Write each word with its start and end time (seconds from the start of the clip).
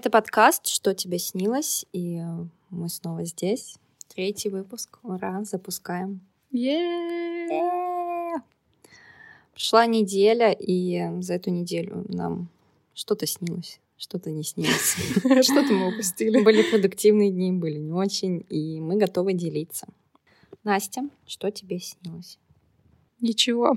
Это 0.00 0.08
подкаст 0.08 0.66
«Что 0.66 0.94
тебе 0.94 1.18
снилось?» 1.18 1.84
И 1.92 2.22
мы 2.70 2.88
снова 2.88 3.22
здесь. 3.26 3.76
Третий 4.08 4.48
выпуск. 4.48 4.98
Ура, 5.02 5.44
запускаем. 5.44 6.22
Yeah. 6.50 8.40
Прошла 9.52 9.84
неделя, 9.84 10.52
и 10.58 11.20
за 11.20 11.34
эту 11.34 11.50
неделю 11.50 12.06
нам 12.08 12.48
что-то 12.94 13.26
снилось, 13.26 13.78
что-то 13.98 14.30
не 14.30 14.42
снилось. 14.42 14.96
Что-то 15.44 15.70
мы 15.74 15.92
упустили. 15.92 16.42
Были 16.42 16.62
продуктивные 16.62 17.30
дни, 17.30 17.52
были 17.52 17.76
не 17.76 17.92
очень, 17.92 18.46
и 18.48 18.80
мы 18.80 18.96
готовы 18.96 19.34
делиться. 19.34 19.86
Настя, 20.64 21.02
что 21.26 21.50
тебе 21.50 21.78
снилось? 21.78 22.38
Ничего. 23.20 23.76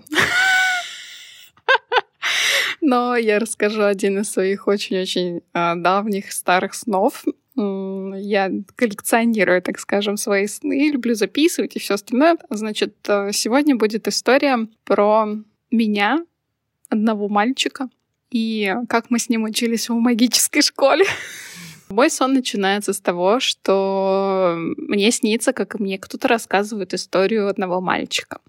Но 2.86 3.16
я 3.16 3.40
расскажу 3.40 3.84
один 3.84 4.20
из 4.20 4.30
своих 4.30 4.68
очень-очень 4.68 5.42
а, 5.54 5.76
давних 5.76 6.34
старых 6.34 6.74
снов. 6.74 7.24
Я 7.56 8.52
коллекционирую, 8.76 9.62
так 9.62 9.80
скажем, 9.80 10.18
свои 10.18 10.48
сны, 10.48 10.90
люблю 10.92 11.16
записывать 11.16 11.78
и 11.78 11.80
все 11.80 11.94
остальное. 11.94 12.38
Значит, 12.50 12.96
э, 13.08 13.32
сегодня 13.32 13.78
будет 13.78 14.10
история 14.10 14.68
про 14.84 15.28
меня, 15.72 16.26
одного 16.90 17.30
мальчика, 17.30 17.88
и 18.32 18.76
как 18.90 19.10
мы 19.10 19.18
с 19.18 19.30
ним 19.30 19.44
учились 19.44 19.88
в 19.88 19.94
магической 19.94 20.62
школе. 20.62 21.06
Мой 21.90 22.10
сон 22.10 22.34
начинается 22.34 22.92
с 22.92 23.00
того, 23.00 23.40
что 23.40 24.58
мне 24.58 25.10
снится, 25.12 25.54
как 25.54 25.80
мне 25.80 25.98
кто-то 26.00 26.28
рассказывает 26.28 26.94
историю 26.94 27.48
одного 27.48 27.80
мальчика. 27.80 28.42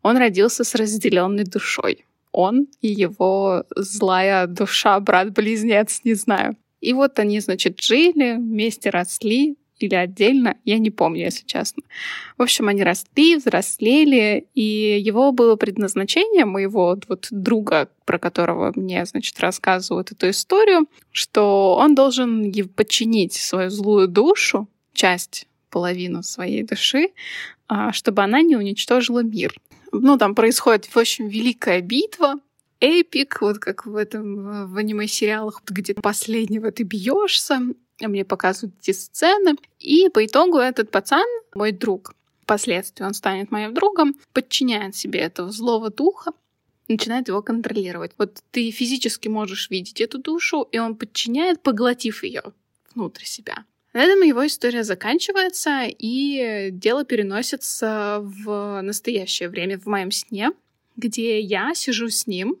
Он 0.00 0.16
родился 0.16 0.64
с 0.64 0.74
разделенной 0.74 1.44
душой. 1.44 2.05
Он 2.36 2.66
и 2.82 2.88
его 2.88 3.64
злая 3.74 4.46
душа, 4.46 5.00
брат-близнец, 5.00 6.02
не 6.04 6.12
знаю. 6.12 6.54
И 6.82 6.92
вот 6.92 7.18
они, 7.18 7.40
значит, 7.40 7.80
жили, 7.80 8.36
вместе 8.36 8.90
росли, 8.90 9.56
или 9.78 9.94
отдельно, 9.94 10.58
я 10.66 10.76
не 10.78 10.90
помню, 10.90 11.24
если 11.24 11.46
честно. 11.46 11.82
В 12.36 12.42
общем, 12.42 12.68
они 12.68 12.84
росли, 12.84 13.36
взрослели, 13.36 14.48
и 14.54 15.00
его 15.00 15.32
было 15.32 15.56
предназначение 15.56 16.44
моего 16.44 16.98
вот 17.08 17.28
друга, 17.30 17.88
про 18.04 18.18
которого 18.18 18.70
мне, 18.74 19.06
значит, 19.06 19.40
рассказывают 19.40 20.12
эту 20.12 20.28
историю, 20.28 20.88
что 21.12 21.76
он 21.76 21.94
должен 21.94 22.52
подчинить 22.74 23.32
свою 23.32 23.70
злую 23.70 24.08
душу, 24.08 24.68
часть, 24.92 25.46
половину 25.70 26.22
своей 26.22 26.64
души, 26.64 27.12
а, 27.66 27.94
чтобы 27.94 28.22
она 28.22 28.42
не 28.42 28.56
уничтожила 28.56 29.22
мир. 29.22 29.54
Ну, 30.00 30.18
там 30.18 30.34
происходит, 30.34 30.86
в 30.86 30.96
общем, 30.96 31.28
великая 31.28 31.80
битва, 31.80 32.34
эпик, 32.80 33.40
вот 33.40 33.58
как 33.58 33.86
в 33.86 33.96
этом 33.96 34.72
в 34.72 34.76
аниме-сериалах, 34.76 35.62
где 35.66 35.94
последнего 35.94 36.70
ты 36.70 36.82
бьешься, 36.82 37.60
мне 38.00 38.24
показывают 38.24 38.74
эти 38.80 38.92
сцены. 38.92 39.56
И 39.78 40.08
по 40.08 40.24
итогу 40.24 40.58
этот 40.58 40.90
пацан, 40.90 41.26
мой 41.54 41.72
друг, 41.72 42.14
впоследствии 42.42 43.04
он 43.04 43.14
станет 43.14 43.50
моим 43.50 43.74
другом, 43.74 44.14
подчиняет 44.32 44.94
себе 44.94 45.20
этого 45.20 45.50
злого 45.50 45.90
духа, 45.90 46.32
начинает 46.88 47.28
его 47.28 47.42
контролировать. 47.42 48.12
Вот 48.18 48.42
ты 48.50 48.70
физически 48.70 49.28
можешь 49.28 49.70
видеть 49.70 50.00
эту 50.00 50.18
душу, 50.18 50.62
и 50.70 50.78
он 50.78 50.96
подчиняет, 50.96 51.62
поглотив 51.62 52.22
ее 52.22 52.42
внутрь 52.94 53.24
себя. 53.24 53.64
На 53.96 54.00
этом 54.04 54.20
его 54.20 54.46
история 54.46 54.84
заканчивается, 54.84 55.84
и 55.86 56.68
дело 56.70 57.06
переносится 57.06 58.18
в 58.20 58.82
настоящее 58.82 59.48
время, 59.48 59.78
в 59.78 59.86
моем 59.86 60.10
сне, 60.10 60.50
где 60.96 61.40
я 61.40 61.74
сижу 61.74 62.10
с 62.10 62.26
ним, 62.26 62.58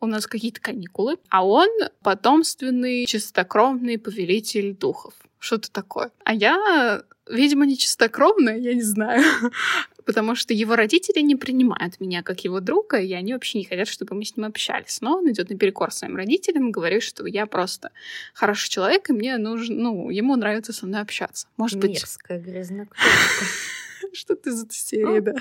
у 0.00 0.06
нас 0.06 0.26
какие-то 0.26 0.60
каникулы, 0.60 1.18
а 1.28 1.46
он 1.46 1.68
потомственный, 2.02 3.06
чистокровный 3.06 3.98
повелитель 3.98 4.74
духов. 4.74 5.14
Что-то 5.38 5.70
такое. 5.70 6.10
А 6.24 6.34
я, 6.34 7.02
видимо, 7.28 7.64
не 7.64 7.78
чистокровная, 7.78 8.58
я 8.58 8.74
не 8.74 8.82
знаю. 8.82 9.24
Потому 10.04 10.34
что 10.34 10.54
его 10.54 10.74
родители 10.74 11.20
не 11.20 11.36
принимают 11.36 12.00
меня 12.00 12.22
как 12.22 12.40
его 12.40 12.60
друга, 12.60 12.98
и 12.98 13.12
они 13.12 13.34
вообще 13.34 13.58
не 13.58 13.64
хотят, 13.64 13.88
чтобы 13.88 14.16
мы 14.16 14.24
с 14.24 14.36
ним 14.36 14.46
общались. 14.46 15.00
Но 15.00 15.18
он 15.18 15.30
идет 15.30 15.50
наперекор 15.50 15.92
своим 15.92 16.16
родителям 16.16 16.68
и 16.68 16.72
говорит, 16.72 17.02
что 17.02 17.26
я 17.26 17.46
просто 17.46 17.90
хороший 18.32 18.70
человек, 18.70 19.10
и 19.10 19.12
мне 19.12 19.36
нужно, 19.36 19.76
ну, 19.76 20.10
ему 20.10 20.34
нравится 20.36 20.72
со 20.72 20.86
мной 20.86 21.02
общаться. 21.02 21.46
Может 21.56 21.78
быть... 21.78 21.90
Мерзкая 21.90 22.40
грязнокровка. 22.40 22.96
Что 24.12 24.34
ты 24.34 24.50
за 24.50 24.66
серия, 24.70 25.20
да? 25.20 25.34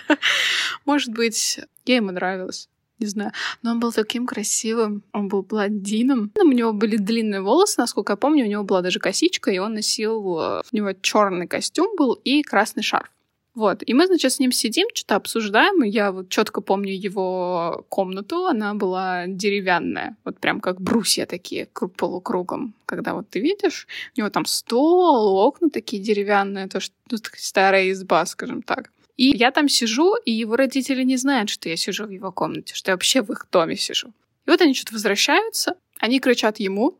Может 0.85 1.11
быть, 1.11 1.59
я 1.85 1.95
ему 1.95 2.11
нравилась 2.11 2.69
не 2.99 3.07
знаю. 3.07 3.31
Но 3.61 3.71
он 3.71 3.79
был 3.79 3.91
таким 3.91 4.25
красивым. 4.25 5.03
Он 5.13 5.27
был 5.27 5.43
блондином. 5.43 6.31
У 6.39 6.51
него 6.51 6.73
были 6.73 6.97
длинные 6.97 7.41
волосы, 7.41 7.79
насколько 7.79 8.13
я 8.13 8.17
помню, 8.17 8.45
у 8.45 8.49
него 8.49 8.63
была 8.63 8.81
даже 8.81 8.99
косичка, 8.99 9.51
и 9.51 9.57
он 9.57 9.73
носил... 9.73 10.39
Э, 10.39 10.61
у 10.71 10.75
него 10.75 10.93
черный 11.01 11.47
костюм 11.47 11.95
был 11.95 12.13
и 12.13 12.41
красный 12.41 12.83
шарф. 12.83 13.09
Вот. 13.57 13.81
И 13.83 13.95
мы, 13.95 14.05
значит, 14.05 14.31
с 14.31 14.39
ним 14.39 14.51
сидим, 14.51 14.87
что-то 14.93 15.15
обсуждаем. 15.15 15.81
Я 15.81 16.11
вот 16.11 16.29
четко 16.29 16.61
помню 16.61 16.93
его 16.93 17.85
комнату. 17.89 18.45
Она 18.45 18.75
была 18.75 19.25
деревянная. 19.25 20.15
Вот 20.23 20.39
прям 20.39 20.59
как 20.59 20.79
брусья 20.79 21.25
такие 21.25 21.65
полукругом. 21.97 22.75
Когда 22.85 23.15
вот 23.15 23.29
ты 23.31 23.39
видишь, 23.39 23.87
у 24.15 24.19
него 24.19 24.29
там 24.29 24.45
стол, 24.45 25.39
окна 25.39 25.71
такие 25.71 25.99
деревянные. 25.99 26.67
То, 26.67 26.79
что 26.79 26.93
ну, 27.09 27.17
старая 27.35 27.89
изба, 27.89 28.27
скажем 28.27 28.61
так. 28.61 28.91
И 29.17 29.35
я 29.35 29.51
там 29.51 29.67
сижу, 29.67 30.15
и 30.15 30.31
его 30.31 30.55
родители 30.55 31.03
не 31.03 31.17
знают, 31.17 31.49
что 31.49 31.67
я 31.69 31.75
сижу 31.75 32.05
в 32.05 32.11
его 32.11 32.31
комнате, 32.31 32.75
что 32.75 32.91
я 32.91 32.95
вообще 32.95 33.23
в 33.23 33.31
их 33.31 33.47
доме 33.51 33.75
сижу. 33.75 34.13
И 34.45 34.49
вот 34.51 34.61
они 34.61 34.75
что-то 34.75 34.93
возвращаются, 34.93 35.75
они 35.99 36.19
кричат 36.19 36.59
ему, 36.59 36.99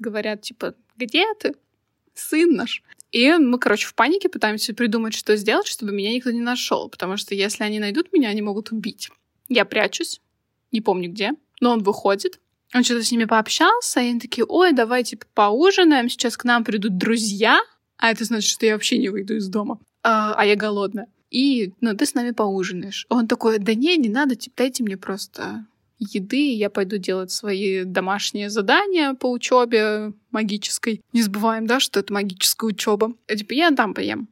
говорят, 0.00 0.42
типа, 0.42 0.74
где 0.96 1.32
ты? 1.34 1.54
Сын 2.14 2.52
наш. 2.54 2.82
И 3.12 3.32
мы, 3.34 3.58
короче, 3.58 3.86
в 3.86 3.94
панике 3.94 4.28
пытаемся 4.28 4.74
придумать, 4.74 5.14
что 5.14 5.36
сделать, 5.36 5.68
чтобы 5.68 5.92
меня 5.92 6.12
никто 6.12 6.32
не 6.32 6.40
нашел. 6.40 6.88
Потому 6.88 7.16
что 7.16 7.34
если 7.34 7.62
они 7.62 7.78
найдут 7.78 8.12
меня, 8.12 8.28
они 8.28 8.42
могут 8.42 8.72
убить. 8.72 9.10
Я 9.48 9.64
прячусь, 9.64 10.20
не 10.72 10.80
помню 10.80 11.10
где, 11.10 11.32
но 11.60 11.70
он 11.70 11.84
выходит, 11.84 12.40
он 12.74 12.82
что-то 12.82 13.04
с 13.04 13.12
ними 13.12 13.24
пообщался, 13.24 14.00
и 14.00 14.08
они 14.08 14.18
такие, 14.18 14.44
ой, 14.44 14.72
давайте 14.72 15.10
типа, 15.10 15.26
поужинаем, 15.34 16.08
сейчас 16.08 16.36
к 16.36 16.44
нам 16.44 16.64
придут 16.64 16.98
друзья, 16.98 17.60
а 17.96 18.10
это 18.10 18.24
значит, 18.24 18.50
что 18.50 18.66
я 18.66 18.72
вообще 18.72 18.98
не 18.98 19.08
выйду 19.08 19.36
из 19.36 19.48
дома, 19.48 19.78
а, 20.02 20.34
а 20.34 20.44
я 20.44 20.56
голодная 20.56 21.06
и 21.34 21.72
ну, 21.80 21.96
ты 21.96 22.06
с 22.06 22.14
нами 22.14 22.30
поужинаешь. 22.30 23.06
Он 23.08 23.26
такой, 23.26 23.58
да 23.58 23.74
не, 23.74 23.96
не 23.96 24.08
надо, 24.08 24.36
типа, 24.36 24.54
дайте 24.58 24.84
мне 24.84 24.96
просто 24.96 25.66
еды, 25.98 26.54
я 26.54 26.70
пойду 26.70 26.96
делать 26.96 27.32
свои 27.32 27.82
домашние 27.82 28.50
задания 28.50 29.14
по 29.14 29.30
учебе 29.32 30.12
магической. 30.30 31.02
Не 31.12 31.22
забываем, 31.22 31.66
да, 31.66 31.80
что 31.80 31.98
это 31.98 32.12
магическая 32.12 32.68
учеба. 32.68 33.14
И, 33.26 33.36
типа, 33.36 33.52
я 33.52 33.72
там 33.72 33.94
поем. 33.94 34.28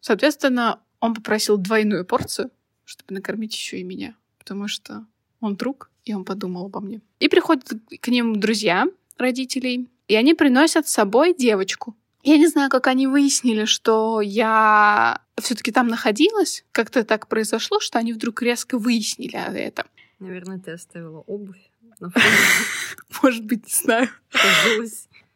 Соответственно, 0.00 0.78
он 1.00 1.14
попросил 1.14 1.56
двойную 1.56 2.04
порцию, 2.04 2.52
чтобы 2.84 3.14
накормить 3.14 3.54
еще 3.54 3.80
и 3.80 3.82
меня, 3.82 4.14
потому 4.38 4.68
что 4.68 5.06
он 5.40 5.56
друг, 5.56 5.90
и 6.04 6.14
он 6.14 6.24
подумал 6.24 6.66
обо 6.66 6.78
мне. 6.78 7.00
И 7.18 7.28
приходят 7.28 7.68
к 8.00 8.08
ним 8.08 8.38
друзья 8.38 8.86
родителей, 9.18 9.88
и 10.06 10.14
они 10.14 10.34
приносят 10.34 10.86
с 10.86 10.92
собой 10.92 11.34
девочку. 11.36 11.96
Я 12.24 12.38
не 12.38 12.46
знаю, 12.46 12.70
как 12.70 12.86
они 12.86 13.06
выяснили, 13.06 13.66
что 13.66 14.22
я 14.22 15.20
все-таки 15.36 15.70
там 15.72 15.88
находилась. 15.88 16.64
Как-то 16.72 17.04
так 17.04 17.28
произошло, 17.28 17.80
что 17.80 17.98
они 17.98 18.14
вдруг 18.14 18.40
резко 18.40 18.78
выяснили 18.78 19.36
это. 19.36 19.86
Наверное, 20.18 20.58
ты 20.58 20.70
оставила 20.70 21.20
обувь. 21.20 21.70
Может 23.22 23.44
быть, 23.44 23.66
не 23.66 23.72
знаю. 23.72 24.08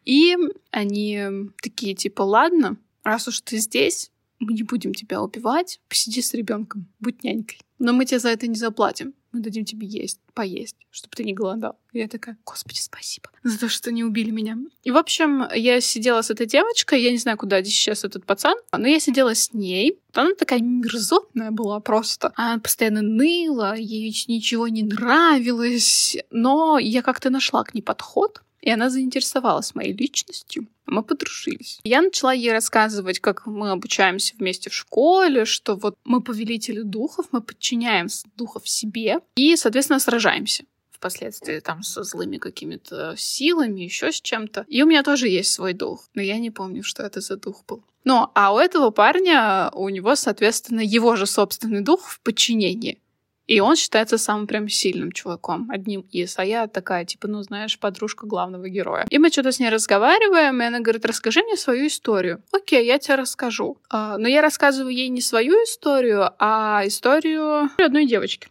И 0.03 0.35
они 0.71 1.21
такие, 1.61 1.93
типа, 1.93 2.23
ладно, 2.23 2.77
раз 3.03 3.27
уж 3.27 3.41
ты 3.41 3.57
здесь, 3.57 4.11
мы 4.39 4.53
не 4.53 4.63
будем 4.63 4.95
тебя 4.95 5.21
убивать, 5.21 5.79
посиди 5.89 6.23
с 6.23 6.33
ребенком, 6.33 6.87
будь 6.99 7.23
нянькой. 7.23 7.59
Но 7.77 7.93
мы 7.93 8.05
тебе 8.05 8.19
за 8.19 8.29
это 8.29 8.47
не 8.47 8.55
заплатим 8.55 9.13
мы 9.31 9.41
дадим 9.41 9.65
тебе 9.65 9.87
есть, 9.87 10.19
поесть, 10.33 10.75
чтобы 10.89 11.15
ты 11.15 11.23
не 11.23 11.33
голодал. 11.33 11.77
И 11.93 11.99
я 11.99 12.07
такая, 12.07 12.37
господи, 12.45 12.79
спасибо 12.79 13.29
за 13.43 13.59
то, 13.59 13.69
что 13.69 13.91
не 13.91 14.03
убили 14.03 14.31
меня. 14.31 14.57
И, 14.83 14.91
в 14.91 14.97
общем, 14.97 15.47
я 15.53 15.81
сидела 15.81 16.21
с 16.21 16.29
этой 16.29 16.45
девочкой, 16.45 17.01
я 17.01 17.11
не 17.11 17.17
знаю, 17.17 17.37
куда 17.37 17.63
сейчас 17.63 18.03
этот 18.03 18.25
пацан, 18.25 18.57
но 18.71 18.87
я 18.87 18.99
сидела 18.99 19.35
с 19.35 19.53
ней. 19.53 19.99
Она 20.13 20.33
такая 20.33 20.59
мерзотная 20.59 21.51
была 21.51 21.79
просто. 21.79 22.33
Она 22.35 22.59
постоянно 22.59 23.01
ныла, 23.01 23.75
ей 23.75 24.15
ничего 24.27 24.67
не 24.67 24.83
нравилось. 24.83 26.17
Но 26.31 26.79
я 26.79 27.01
как-то 27.01 27.29
нашла 27.29 27.63
к 27.63 27.73
ней 27.73 27.81
подход. 27.81 28.41
И 28.69 28.71
она 28.71 28.91
заинтересовалась 28.91 29.73
моей 29.73 29.93
личностью. 29.93 30.67
Мы 30.85 31.01
подружились. 31.01 31.79
Я 31.83 32.03
начала 32.03 32.31
ей 32.31 32.51
рассказывать, 32.51 33.19
как 33.19 33.47
мы 33.47 33.71
обучаемся 33.71 34.35
вместе 34.37 34.69
в 34.69 34.75
школе, 34.75 35.45
что 35.45 35.75
вот 35.75 35.95
мы 36.05 36.21
повелители 36.21 36.83
духов, 36.83 37.29
мы 37.31 37.41
подчиняем 37.41 38.09
духов 38.35 38.69
себе 38.69 39.21
и, 39.35 39.55
соответственно, 39.55 39.99
сражаемся 39.99 40.65
впоследствии 40.91 41.59
там 41.61 41.81
со 41.81 42.03
злыми 42.03 42.37
какими-то 42.37 43.15
силами, 43.17 43.81
еще 43.81 44.11
с 44.11 44.21
чем-то. 44.21 44.65
И 44.67 44.83
у 44.83 44.85
меня 44.85 45.01
тоже 45.01 45.29
есть 45.29 45.51
свой 45.51 45.73
дух, 45.73 46.07
но 46.13 46.21
я 46.21 46.37
не 46.37 46.51
помню, 46.51 46.83
что 46.83 47.01
это 47.01 47.21
за 47.21 47.37
дух 47.37 47.63
был. 47.65 47.83
Ну, 48.03 48.27
а 48.35 48.53
у 48.53 48.59
этого 48.59 48.91
парня, 48.91 49.71
у 49.73 49.89
него, 49.89 50.15
соответственно, 50.15 50.81
его 50.81 51.15
же 51.15 51.25
собственный 51.25 51.81
дух 51.81 52.07
в 52.07 52.21
подчинении. 52.21 53.01
И 53.49 53.61
он 53.61 53.75
считается 53.75 54.19
самым 54.19 54.45
прям 54.45 54.69
сильным 54.69 55.11
чуваком, 55.11 55.71
одним 55.71 56.01
из. 56.11 56.37
А 56.37 56.45
я 56.45 56.67
такая, 56.67 57.03
типа, 57.03 57.27
ну, 57.27 57.41
знаешь, 57.41 57.79
подружка 57.79 58.27
главного 58.27 58.69
героя. 58.69 59.07
И 59.09 59.17
мы 59.17 59.29
что-то 59.29 59.51
с 59.51 59.59
ней 59.59 59.69
разговариваем, 59.69 60.61
и 60.61 60.65
она 60.65 60.81
говорит, 60.81 61.03
расскажи 61.03 61.41
мне 61.41 61.57
свою 61.57 61.87
историю. 61.87 62.43
Окей, 62.51 62.85
я 62.85 62.99
тебе 62.99 63.15
расскажу. 63.15 63.79
А, 63.89 64.19
но 64.19 64.27
я 64.27 64.43
рассказываю 64.43 64.93
ей 64.93 65.09
не 65.09 65.21
свою 65.21 65.55
историю, 65.63 66.29
а 66.37 66.83
историю 66.85 67.71
одной 67.83 68.05
девочки 68.05 68.49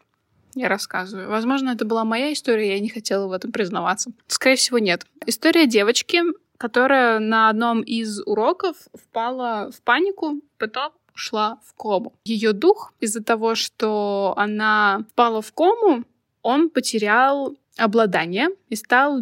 я 0.56 0.68
рассказываю. 0.68 1.28
Возможно, 1.28 1.70
это 1.70 1.84
была 1.84 2.04
моя 2.04 2.32
история, 2.32 2.74
я 2.74 2.80
не 2.80 2.88
хотела 2.88 3.28
в 3.28 3.32
этом 3.32 3.52
признаваться. 3.52 4.10
Скорее 4.26 4.56
всего, 4.56 4.80
нет. 4.80 5.06
История 5.26 5.66
девочки, 5.66 6.22
которая 6.56 7.20
на 7.20 7.48
одном 7.50 7.82
из 7.82 8.20
уроков 8.26 8.76
впала 8.92 9.70
в 9.70 9.80
панику, 9.82 10.40
потом 10.58 10.90
ушла 11.19 11.59
в 11.65 11.75
кому. 11.75 12.12
Ее 12.25 12.53
дух 12.53 12.94
из-за 13.00 13.23
того, 13.23 13.56
что 13.56 14.35
она 14.37 15.05
впала 15.11 15.43
в 15.43 15.53
кому, 15.53 16.05
он 16.43 16.70
потерял 16.70 17.56
обладание 17.76 18.49
и 18.69 18.76
стал 18.76 19.20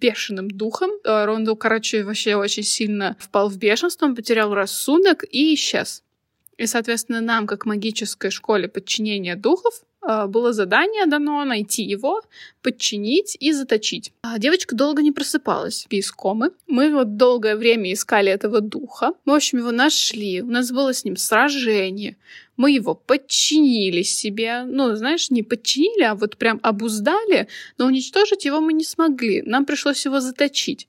бешеным 0.00 0.48
духом. 0.48 0.90
Э, 1.04 1.24
Рондо, 1.24 1.56
короче, 1.56 2.04
вообще 2.04 2.36
очень 2.36 2.62
сильно 2.62 3.16
впал 3.18 3.48
в 3.48 3.56
бешенство, 3.56 4.06
он 4.06 4.14
потерял 4.14 4.54
рассудок 4.54 5.24
и 5.30 5.54
исчез. 5.54 6.02
И, 6.58 6.66
соответственно, 6.66 7.20
нам, 7.20 7.46
как 7.46 7.66
магической 7.66 8.30
школе 8.30 8.68
подчинения 8.68 9.36
духов, 9.36 9.74
было 10.02 10.52
задание 10.52 11.06
дано 11.06 11.44
найти 11.44 11.82
его, 11.82 12.22
подчинить 12.60 13.36
и 13.38 13.52
заточить. 13.52 14.12
А 14.22 14.38
девочка 14.38 14.74
долго 14.74 15.02
не 15.02 15.12
просыпалась 15.12 15.86
без 15.88 16.10
комы. 16.10 16.50
Мы 16.66 16.92
вот 16.92 17.16
долгое 17.16 17.56
время 17.56 17.92
искали 17.92 18.30
этого 18.30 18.60
духа. 18.60 19.12
В 19.24 19.30
общем, 19.30 19.58
его 19.58 19.70
нашли. 19.70 20.42
У 20.42 20.50
нас 20.50 20.72
было 20.72 20.92
с 20.92 21.04
ним 21.04 21.16
сражение. 21.16 22.16
Мы 22.56 22.72
его 22.72 22.94
подчинили 22.94 24.02
себе. 24.02 24.64
Ну, 24.64 24.94
знаешь, 24.96 25.30
не 25.30 25.42
подчинили, 25.42 26.02
а 26.02 26.14
вот 26.14 26.36
прям 26.36 26.60
обуздали, 26.62 27.48
но 27.78 27.86
уничтожить 27.86 28.44
его 28.44 28.60
мы 28.60 28.72
не 28.72 28.84
смогли. 28.84 29.42
Нам 29.42 29.64
пришлось 29.64 30.04
его 30.04 30.20
заточить 30.20 30.88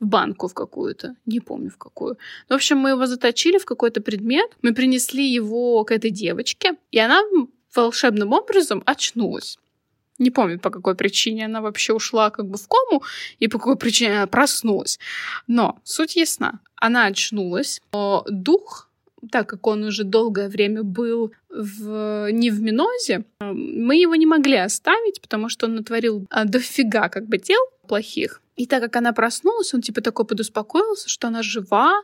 в 0.00 0.06
банку 0.06 0.48
в 0.48 0.54
какую-то, 0.54 1.14
не 1.26 1.40
помню 1.40 1.70
в 1.70 1.76
какую. 1.76 2.18
В 2.48 2.52
общем, 2.52 2.78
мы 2.78 2.90
его 2.90 3.06
заточили 3.06 3.58
в 3.58 3.64
какой-то 3.64 4.00
предмет, 4.00 4.50
мы 4.60 4.74
принесли 4.74 5.24
его 5.24 5.84
к 5.84 5.92
этой 5.92 6.10
девочке, 6.10 6.72
и 6.90 6.98
она 6.98 7.22
волшебным 7.74 8.32
образом 8.32 8.82
очнулась. 8.86 9.58
Не 10.18 10.30
помню, 10.30 10.58
по 10.58 10.70
какой 10.70 10.94
причине 10.94 11.46
она 11.46 11.60
вообще 11.60 11.92
ушла 11.92 12.30
как 12.30 12.46
бы 12.46 12.58
в 12.58 12.68
кому 12.68 13.02
и 13.38 13.48
по 13.48 13.58
какой 13.58 13.76
причине 13.76 14.18
она 14.18 14.26
проснулась. 14.26 14.98
Но 15.46 15.80
суть 15.84 16.16
ясна. 16.16 16.60
Она 16.76 17.06
очнулась, 17.06 17.80
но 17.92 18.24
дух 18.28 18.88
так 19.30 19.48
как 19.48 19.66
он 19.66 19.84
уже 19.84 20.04
долгое 20.04 20.48
время 20.48 20.82
был 20.82 21.32
в, 21.48 22.32
не 22.32 22.50
в 22.50 22.60
Минозе, 22.60 23.24
мы 23.40 23.96
его 23.96 24.16
не 24.16 24.26
могли 24.26 24.56
оставить, 24.56 25.20
потому 25.20 25.48
что 25.48 25.66
он 25.66 25.76
натворил 25.76 26.26
а, 26.28 26.44
дофига 26.44 27.08
как 27.08 27.26
бы 27.28 27.38
дел 27.38 27.60
плохих. 27.86 28.41
И 28.56 28.66
так 28.66 28.82
как 28.82 28.96
она 28.96 29.12
проснулась, 29.12 29.72
он 29.72 29.80
типа 29.80 30.00
такой 30.02 30.26
подуспокоился, 30.26 31.08
что 31.08 31.28
она 31.28 31.42
жива, 31.42 32.02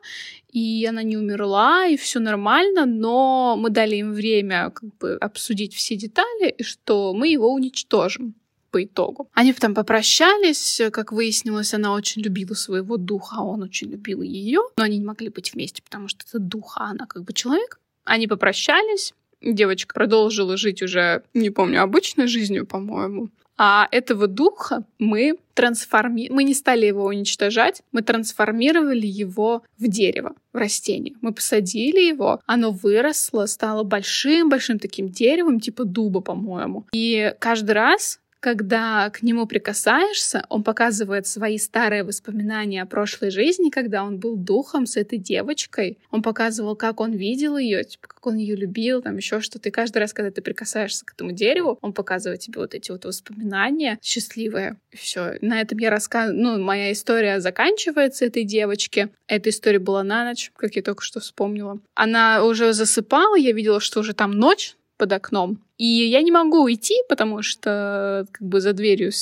и 0.50 0.86
она 0.88 1.02
не 1.02 1.16
умерла, 1.16 1.86
и 1.86 1.96
все 1.96 2.20
нормально, 2.20 2.86
но 2.86 3.56
мы 3.58 3.70
дали 3.70 3.96
им 3.96 4.12
время 4.12 4.70
как 4.70 4.96
бы 4.96 5.16
обсудить 5.20 5.74
все 5.74 5.96
детали, 5.96 6.54
и 6.56 6.62
что 6.62 7.12
мы 7.12 7.28
его 7.28 7.52
уничтожим 7.52 8.34
по 8.70 8.82
итогу. 8.82 9.28
Они 9.34 9.52
потом 9.52 9.74
попрощались, 9.74 10.80
как 10.92 11.12
выяснилось, 11.12 11.74
она 11.74 11.92
очень 11.92 12.22
любила 12.22 12.54
своего 12.54 12.96
духа, 12.96 13.36
а 13.38 13.44
он 13.44 13.62
очень 13.62 13.90
любил 13.90 14.22
ее, 14.22 14.60
но 14.76 14.84
они 14.84 14.98
не 14.98 15.04
могли 15.04 15.28
быть 15.28 15.52
вместе, 15.54 15.82
потому 15.82 16.08
что 16.08 16.24
это 16.28 16.38
дух, 16.38 16.76
а 16.78 16.90
она 16.90 17.06
как 17.06 17.24
бы 17.24 17.32
человек. 17.32 17.78
Они 18.04 18.26
попрощались, 18.26 19.14
девочка 19.42 19.94
продолжила 19.94 20.56
жить 20.56 20.82
уже, 20.82 21.22
не 21.34 21.50
помню, 21.50 21.82
обычной 21.82 22.26
жизнью, 22.26 22.66
по-моему. 22.66 23.28
А 23.58 23.88
этого 23.90 24.28
духа 24.28 24.84
мы 24.98 25.36
трансформи... 25.54 26.28
мы 26.30 26.44
не 26.44 26.54
стали 26.54 26.86
его 26.86 27.04
уничтожать, 27.04 27.82
мы 27.90 28.02
трансформировали 28.02 29.06
его 29.06 29.64
в 29.78 29.88
дерево, 29.88 30.36
в 30.52 30.56
растение. 30.56 31.16
Мы 31.20 31.32
посадили 31.32 32.00
его, 32.00 32.40
оно 32.46 32.70
выросло, 32.70 33.46
стало 33.46 33.82
большим-большим 33.82 34.78
таким 34.78 35.08
деревом, 35.08 35.58
типа 35.58 35.84
дуба, 35.84 36.20
по-моему. 36.20 36.86
И 36.92 37.34
каждый 37.40 37.72
раз, 37.72 38.20
когда 38.40 39.10
к 39.10 39.22
нему 39.22 39.46
прикасаешься, 39.46 40.44
он 40.48 40.62
показывает 40.62 41.26
свои 41.26 41.58
старые 41.58 42.04
воспоминания 42.04 42.82
о 42.82 42.86
прошлой 42.86 43.30
жизни, 43.30 43.70
когда 43.70 44.04
он 44.04 44.18
был 44.18 44.36
духом 44.36 44.86
с 44.86 44.96
этой 44.96 45.18
девочкой. 45.18 45.98
Он 46.10 46.22
показывал, 46.22 46.76
как 46.76 47.00
он 47.00 47.12
видел 47.12 47.56
ее, 47.56 47.84
типа, 47.84 48.08
как 48.08 48.26
он 48.26 48.36
ее 48.36 48.56
любил, 48.56 49.02
там 49.02 49.16
еще 49.16 49.40
что-то. 49.40 49.68
И 49.68 49.72
каждый 49.72 49.98
раз, 49.98 50.12
когда 50.12 50.30
ты 50.30 50.40
прикасаешься 50.40 51.04
к 51.04 51.12
этому 51.14 51.32
дереву, 51.32 51.78
он 51.82 51.92
показывает 51.92 52.40
тебе 52.40 52.60
вот 52.60 52.74
эти 52.74 52.90
вот 52.90 53.04
воспоминания 53.04 53.98
счастливые. 54.02 54.76
Все. 54.92 55.38
На 55.40 55.60
этом 55.60 55.78
я 55.78 55.90
рассказываю. 55.90 56.40
Ну, 56.40 56.62
моя 56.62 56.92
история 56.92 57.40
заканчивается 57.40 58.24
этой 58.24 58.44
девочке. 58.44 59.08
Эта 59.26 59.50
история 59.50 59.78
была 59.78 60.02
на 60.02 60.24
ночь, 60.24 60.52
как 60.56 60.76
я 60.76 60.82
только 60.82 61.02
что 61.02 61.20
вспомнила. 61.20 61.80
Она 61.94 62.44
уже 62.44 62.72
засыпала, 62.72 63.36
я 63.36 63.52
видела, 63.52 63.80
что 63.80 64.00
уже 64.00 64.14
там 64.14 64.32
ночь, 64.32 64.76
под 64.98 65.12
окном. 65.12 65.62
И 65.78 65.86
я 65.86 66.22
не 66.22 66.30
могу 66.30 66.62
уйти, 66.62 66.94
потому 67.08 67.42
что 67.42 68.26
как 68.32 68.46
бы 68.46 68.60
за 68.60 68.72
дверью 68.72 69.12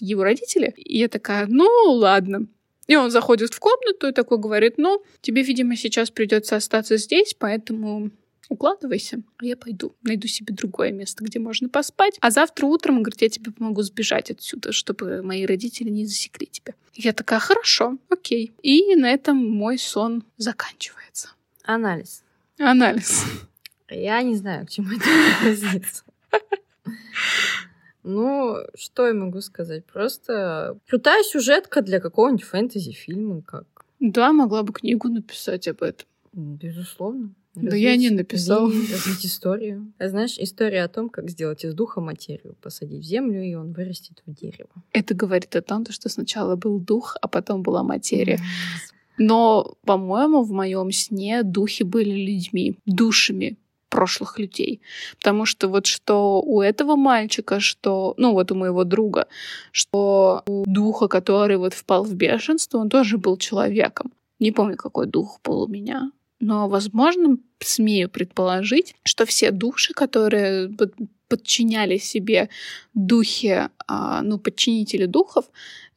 его 0.00 0.22
родители. 0.22 0.74
И 0.76 0.98
я 0.98 1.08
такая, 1.08 1.46
ну 1.46 1.66
ладно. 1.86 2.46
И 2.86 2.96
он 2.96 3.10
заходит 3.10 3.52
в 3.52 3.58
комнату 3.58 4.08
и 4.08 4.12
такой 4.12 4.38
говорит, 4.38 4.74
ну, 4.78 5.02
тебе, 5.20 5.42
видимо, 5.42 5.76
сейчас 5.76 6.10
придется 6.10 6.56
остаться 6.56 6.96
здесь, 6.96 7.34
поэтому 7.38 8.10
укладывайся, 8.48 9.22
а 9.36 9.44
я 9.44 9.56
пойду, 9.56 9.94
найду 10.02 10.26
себе 10.26 10.54
другое 10.54 10.90
место, 10.90 11.22
где 11.22 11.38
можно 11.38 11.68
поспать. 11.68 12.16
А 12.20 12.30
завтра 12.30 12.66
утром, 12.66 12.96
он 12.96 13.02
говорит, 13.02 13.20
я 13.20 13.28
тебе 13.28 13.52
помогу 13.52 13.82
сбежать 13.82 14.30
отсюда, 14.30 14.72
чтобы 14.72 15.22
мои 15.22 15.44
родители 15.44 15.90
не 15.90 16.06
засекли 16.06 16.46
тебя. 16.46 16.74
Я 16.94 17.12
такая, 17.12 17.40
хорошо, 17.40 17.98
окей. 18.08 18.52
И 18.62 18.96
на 18.96 19.10
этом 19.10 19.36
мой 19.36 19.78
сон 19.78 20.24
заканчивается. 20.38 21.30
Анализ. 21.62 22.22
Анализ. 22.58 23.24
Я 23.90 24.22
не 24.22 24.36
знаю, 24.36 24.66
к 24.66 24.70
чему 24.70 24.88
это 24.96 25.06
относится. 25.48 26.04
Ну, 28.04 28.56
что 28.74 29.06
я 29.06 29.12
могу 29.12 29.40
сказать? 29.40 29.84
Просто 29.84 30.78
крутая 30.88 31.22
сюжетка 31.24 31.82
для 31.82 32.00
какого-нибудь 32.00 32.44
фэнтези-фильма, 32.44 33.42
как. 33.42 33.66
Да, 34.00 34.32
могла 34.32 34.62
бы 34.62 34.72
книгу 34.72 35.08
написать 35.08 35.68
об 35.68 35.82
этом. 35.82 36.06
Безусловно. 36.32 37.34
Да 37.54 37.76
я 37.76 37.96
не 37.96 38.10
написала. 38.10 38.68
Развить 38.68 39.26
историю. 39.26 39.92
А 39.98 40.08
знаешь, 40.08 40.38
история 40.38 40.84
о 40.84 40.88
том, 40.88 41.08
как 41.08 41.28
сделать 41.28 41.64
из 41.64 41.74
духа 41.74 42.00
материю, 42.00 42.54
посадить 42.60 43.04
в 43.04 43.06
землю, 43.06 43.42
и 43.42 43.54
он 43.54 43.72
вырастет 43.72 44.22
в 44.24 44.32
дерево. 44.32 44.70
Это 44.92 45.14
говорит 45.14 45.56
о 45.56 45.62
том, 45.62 45.84
что 45.90 46.08
сначала 46.08 46.56
был 46.56 46.78
дух, 46.78 47.16
а 47.20 47.28
потом 47.28 47.62
была 47.62 47.82
материя. 47.82 48.38
Но, 49.18 49.74
по-моему, 49.84 50.44
в 50.44 50.52
моем 50.52 50.92
сне 50.92 51.42
духи 51.42 51.82
были 51.82 52.10
людьми, 52.10 52.78
душами, 52.86 53.56
прошлых 53.88 54.38
людей. 54.38 54.80
Потому 55.16 55.46
что 55.46 55.68
вот 55.68 55.86
что 55.86 56.40
у 56.42 56.60
этого 56.60 56.96
мальчика, 56.96 57.60
что, 57.60 58.14
ну 58.16 58.32
вот 58.32 58.52
у 58.52 58.54
моего 58.54 58.84
друга, 58.84 59.26
что 59.72 60.42
у 60.46 60.64
духа, 60.66 61.08
который 61.08 61.56
вот 61.56 61.74
впал 61.74 62.04
в 62.04 62.14
бешенство, 62.14 62.78
он 62.78 62.88
тоже 62.88 63.18
был 63.18 63.36
человеком. 63.36 64.12
Не 64.38 64.52
помню, 64.52 64.76
какой 64.76 65.06
дух 65.06 65.40
был 65.44 65.62
у 65.62 65.68
меня. 65.68 66.12
Но, 66.40 66.68
возможно, 66.68 67.36
смею 67.58 68.08
предположить, 68.08 68.94
что 69.02 69.26
все 69.26 69.50
души, 69.50 69.92
которые 69.92 70.70
подчиняли 71.28 71.98
себе 71.98 72.48
духи, 72.94 73.68
а, 73.86 74.22
ну, 74.22 74.38
подчинители 74.38 75.06
духов, 75.06 75.46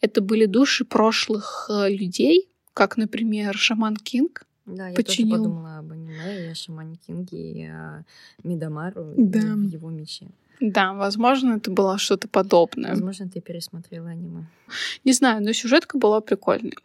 это 0.01 0.21
были 0.21 0.45
души 0.45 0.83
прошлых 0.83 1.69
э, 1.69 1.89
людей, 1.89 2.49
как, 2.73 2.97
например, 2.97 3.55
Шаман 3.55 3.95
Кинг, 3.95 4.45
да, 4.65 4.87
я 4.89 4.95
починил. 4.95 5.31
тоже 5.37 5.43
подумала 5.43 5.77
об 5.79 5.91
аниме, 5.91 6.51
и 6.51 6.53
Шамане 6.53 6.95
Кинге, 6.95 7.51
и 7.51 7.65
о 7.67 8.03
Мидамару, 8.43 9.13
Да. 9.17 9.39
и 9.39 9.43
в 9.43 9.63
его 9.63 9.89
мече. 9.89 10.27
Да, 10.59 10.93
возможно, 10.93 11.53
это 11.55 11.71
было 11.71 11.97
что-то 11.97 12.27
подобное. 12.27 12.91
Возможно, 12.91 13.27
ты 13.27 13.41
пересмотрела 13.41 14.09
аниме. 14.11 14.45
Не 15.03 15.11
знаю, 15.13 15.41
но 15.43 15.53
сюжетка 15.53 15.97
была 15.97 16.21
прикольной. 16.21 16.77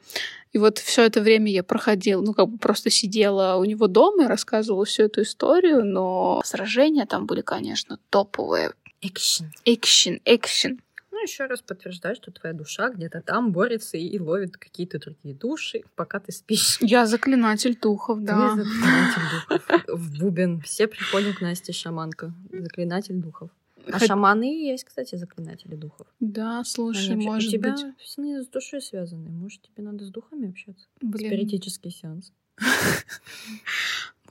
И 0.55 0.59
вот 0.59 0.79
все 0.79 1.03
это 1.03 1.21
время 1.21 1.53
я 1.53 1.63
проходила, 1.63 2.23
ну, 2.23 2.33
как 2.33 2.49
бы 2.49 2.57
просто 2.57 2.89
сидела 2.89 3.57
у 3.57 3.65
него 3.67 3.87
дома 3.87 4.25
и 4.25 4.27
рассказывала 4.29 4.87
всю 4.87 5.03
эту 5.03 5.21
историю, 5.23 5.85
но 5.85 6.41
сражения 6.45 7.05
там 7.05 7.27
были, 7.27 7.43
конечно, 7.43 7.99
топовые. 8.09 8.73
Экшен. 9.03 9.53
Экшен, 9.67 10.21
экшен. 10.25 10.81
Еще 11.27 11.47
раз 11.47 11.61
подтверждаю, 11.61 12.15
что 12.15 12.31
твоя 12.31 12.55
душа 12.55 12.89
где-то 12.89 13.21
там 13.21 13.51
борется 13.51 13.97
и, 13.97 14.19
ловит 14.19 14.57
какие-то 14.57 15.01
другие 15.01 15.35
души, 15.35 15.83
пока 15.97 16.21
ты 16.21 16.31
спишь. 16.31 16.79
Я 16.81 17.05
заклинатель 17.07 17.77
духов, 17.77 18.23
да. 18.23 18.55
Ты 18.55 18.63
заклинатель 18.63 19.23
духов. 19.33 19.87
В 19.89 20.19
бубен. 20.21 20.61
Все 20.61 20.87
приходят 20.87 21.39
к 21.39 21.41
Насте 21.41 21.73
шаманка. 21.73 22.33
Заклинатель 22.53 23.17
духов. 23.17 23.51
А 23.89 23.99
Хоть- 23.99 24.09
шаманы 24.09 24.53
и 24.53 24.67
есть, 24.67 24.85
кстати, 24.85 25.17
заклинатели 25.17 25.75
духов. 25.75 26.07
Да, 26.21 26.63
слушай, 26.65 27.13
Они 27.15 27.27
может 27.27 27.49
у 27.49 27.53
тебя 27.53 27.73
быть... 27.73 27.85
сны 28.05 28.43
с 28.43 28.47
душой 28.49 28.81
связаны. 28.81 29.29
Может, 29.31 29.63
тебе 29.63 29.83
надо 29.83 30.05
с 30.05 30.11
духами 30.11 30.51
общаться? 30.51 30.87
Блин. 31.01 31.31
Спиритический 31.31 31.91
сеанс. 31.91 32.33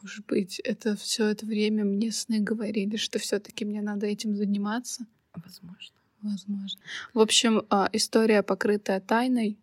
Может 0.02 0.26
быть, 0.28 0.60
это 0.60 0.96
все 0.96 1.28
это 1.28 1.46
время 1.46 1.84
мне 1.84 2.12
сны 2.12 2.40
говорили, 2.40 2.98
что 2.98 3.18
все-таки 3.20 3.66
мне 3.66 3.82
надо 3.82 4.06
этим 4.06 4.36
заниматься. 4.36 5.06
Возможно. 5.34 5.96
Возможно. 6.26 6.82
В 7.14 7.20
общем, 7.20 7.66
а, 7.70 7.88
история 7.94 8.42
покрытая 8.42 9.00
тайной. 9.00 9.60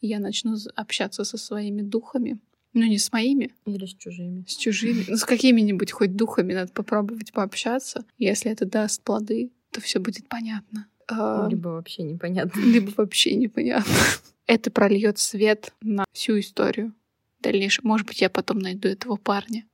Я 0.00 0.18
начну 0.18 0.56
общаться 0.74 1.24
со 1.24 1.36
своими 1.36 1.82
духами. 1.82 2.38
Ну, 2.72 2.84
не 2.84 2.98
с 2.98 3.12
моими. 3.12 3.54
Или 3.66 3.84
с 3.84 3.94
чужими. 3.94 4.44
С 4.48 4.56
чужими. 4.56 5.04
Ну, 5.08 5.16
с 5.16 5.24
какими-нибудь 5.24 5.92
хоть 5.92 6.16
духами 6.16 6.54
надо 6.54 6.72
попробовать 6.72 7.32
пообщаться. 7.32 8.04
Если 8.16 8.50
это 8.50 8.64
даст 8.64 9.02
плоды, 9.02 9.52
то 9.70 9.82
все 9.82 9.98
будет 9.98 10.26
понятно. 10.28 10.86
А, 11.06 11.48
либо 11.50 11.68
вообще 11.68 12.02
непонятно. 12.02 12.60
Либо 12.64 12.90
вообще 12.96 13.34
непонятно. 13.34 13.92
Это 14.46 14.70
прольет 14.70 15.18
свет 15.18 15.74
на 15.82 16.04
всю 16.12 16.40
историю. 16.40 16.94
Дальнейшем. 17.40 17.86
Может 17.86 18.06
быть, 18.06 18.22
я 18.22 18.30
потом 18.30 18.58
найду 18.58 18.88
этого 18.88 19.16
парня. 19.16 19.66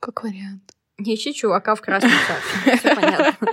Как 0.00 0.22
вариант. 0.22 0.72
Не 1.04 1.16
ищи 1.16 1.34
чувака 1.34 1.74
в 1.74 1.80
красном 1.80 2.12
шарфе. 2.12 2.76
Все 2.78 2.94
понятно. 2.94 3.48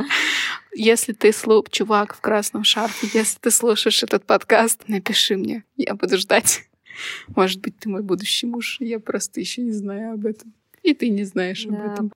Если 0.71 1.13
ты 1.13 1.33
слуп, 1.33 1.71
чувак 1.71 2.15
в 2.15 2.21
красном 2.21 2.63
шарфе, 2.63 3.09
если 3.11 3.39
ты 3.39 3.49
слушаешь 3.49 4.03
этот 4.03 4.23
подкаст, 4.23 4.83
напиши 4.87 5.35
мне. 5.35 5.63
Я 5.75 5.95
буду 5.95 6.17
ждать. 6.19 6.65
Может 7.29 7.61
быть, 7.61 7.79
ты 7.79 7.89
мой 7.89 8.03
будущий 8.03 8.45
муж. 8.45 8.77
Я 8.79 8.99
просто 8.99 9.39
еще 9.39 9.63
не 9.63 9.71
знаю 9.71 10.13
об 10.13 10.27
этом. 10.27 10.53
И 10.83 10.93
ты 10.93 11.09
не 11.09 11.23
знаешь 11.23 11.63
да. 11.63 11.75
об 11.75 11.91
этом. 11.91 12.13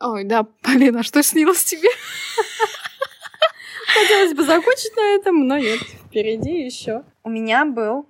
Ой, 0.00 0.24
да, 0.24 0.44
Полина, 0.44 1.00
а 1.00 1.02
что 1.02 1.22
снилось 1.24 1.64
тебе? 1.64 1.88
Хотелось 3.88 4.34
бы 4.34 4.44
закончить 4.44 4.96
на 4.96 5.16
этом, 5.16 5.48
но 5.48 5.58
нет. 5.58 5.80
Впереди 6.06 6.64
еще. 6.64 7.02
У 7.24 7.30
меня 7.30 7.64
был 7.64 8.06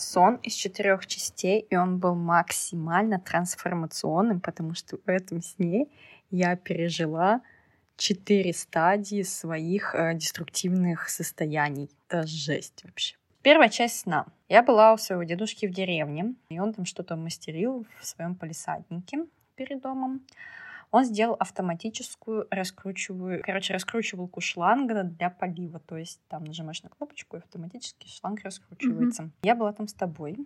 сон 0.00 0.36
из 0.36 0.54
четырех 0.54 1.06
частей, 1.06 1.60
и 1.60 1.76
он 1.76 1.98
был 1.98 2.14
максимально 2.14 3.18
трансформационным, 3.18 4.40
потому 4.40 4.74
что 4.74 4.96
в 4.96 5.08
этом 5.08 5.42
сне 5.42 5.86
я 6.30 6.56
пережила 6.56 7.42
четыре 7.96 8.52
стадии 8.52 9.22
своих 9.22 9.94
э, 9.94 10.14
деструктивных 10.14 11.08
состояний. 11.08 11.90
Это 12.08 12.26
жесть 12.26 12.84
вообще. 12.84 13.16
Первая 13.42 13.68
часть 13.68 14.00
сна. 14.00 14.26
Я 14.48 14.62
была 14.62 14.92
у 14.92 14.98
своего 14.98 15.24
дедушки 15.24 15.66
в 15.66 15.72
деревне, 15.72 16.34
и 16.48 16.58
он 16.58 16.72
там 16.72 16.84
что-то 16.84 17.16
мастерил 17.16 17.86
в 18.00 18.06
своем 18.06 18.34
полисаднике 18.34 19.26
перед 19.56 19.80
домом 19.80 20.22
он 20.90 21.04
сделал 21.04 21.36
автоматическую 21.38 22.46
раскручиваю, 22.50 23.42
короче, 23.44 23.74
раскручивалку 23.74 24.40
шланга 24.40 25.02
для 25.04 25.30
полива. 25.30 25.80
То 25.80 25.96
есть 25.96 26.20
там 26.28 26.44
нажимаешь 26.44 26.82
на 26.82 26.88
кнопочку, 26.88 27.36
и 27.36 27.40
автоматически 27.40 28.08
шланг 28.08 28.42
раскручивается. 28.42 29.24
Mm-hmm. 29.24 29.32
Я 29.42 29.54
была 29.54 29.72
там 29.72 29.88
с 29.88 29.94
тобой, 29.94 30.36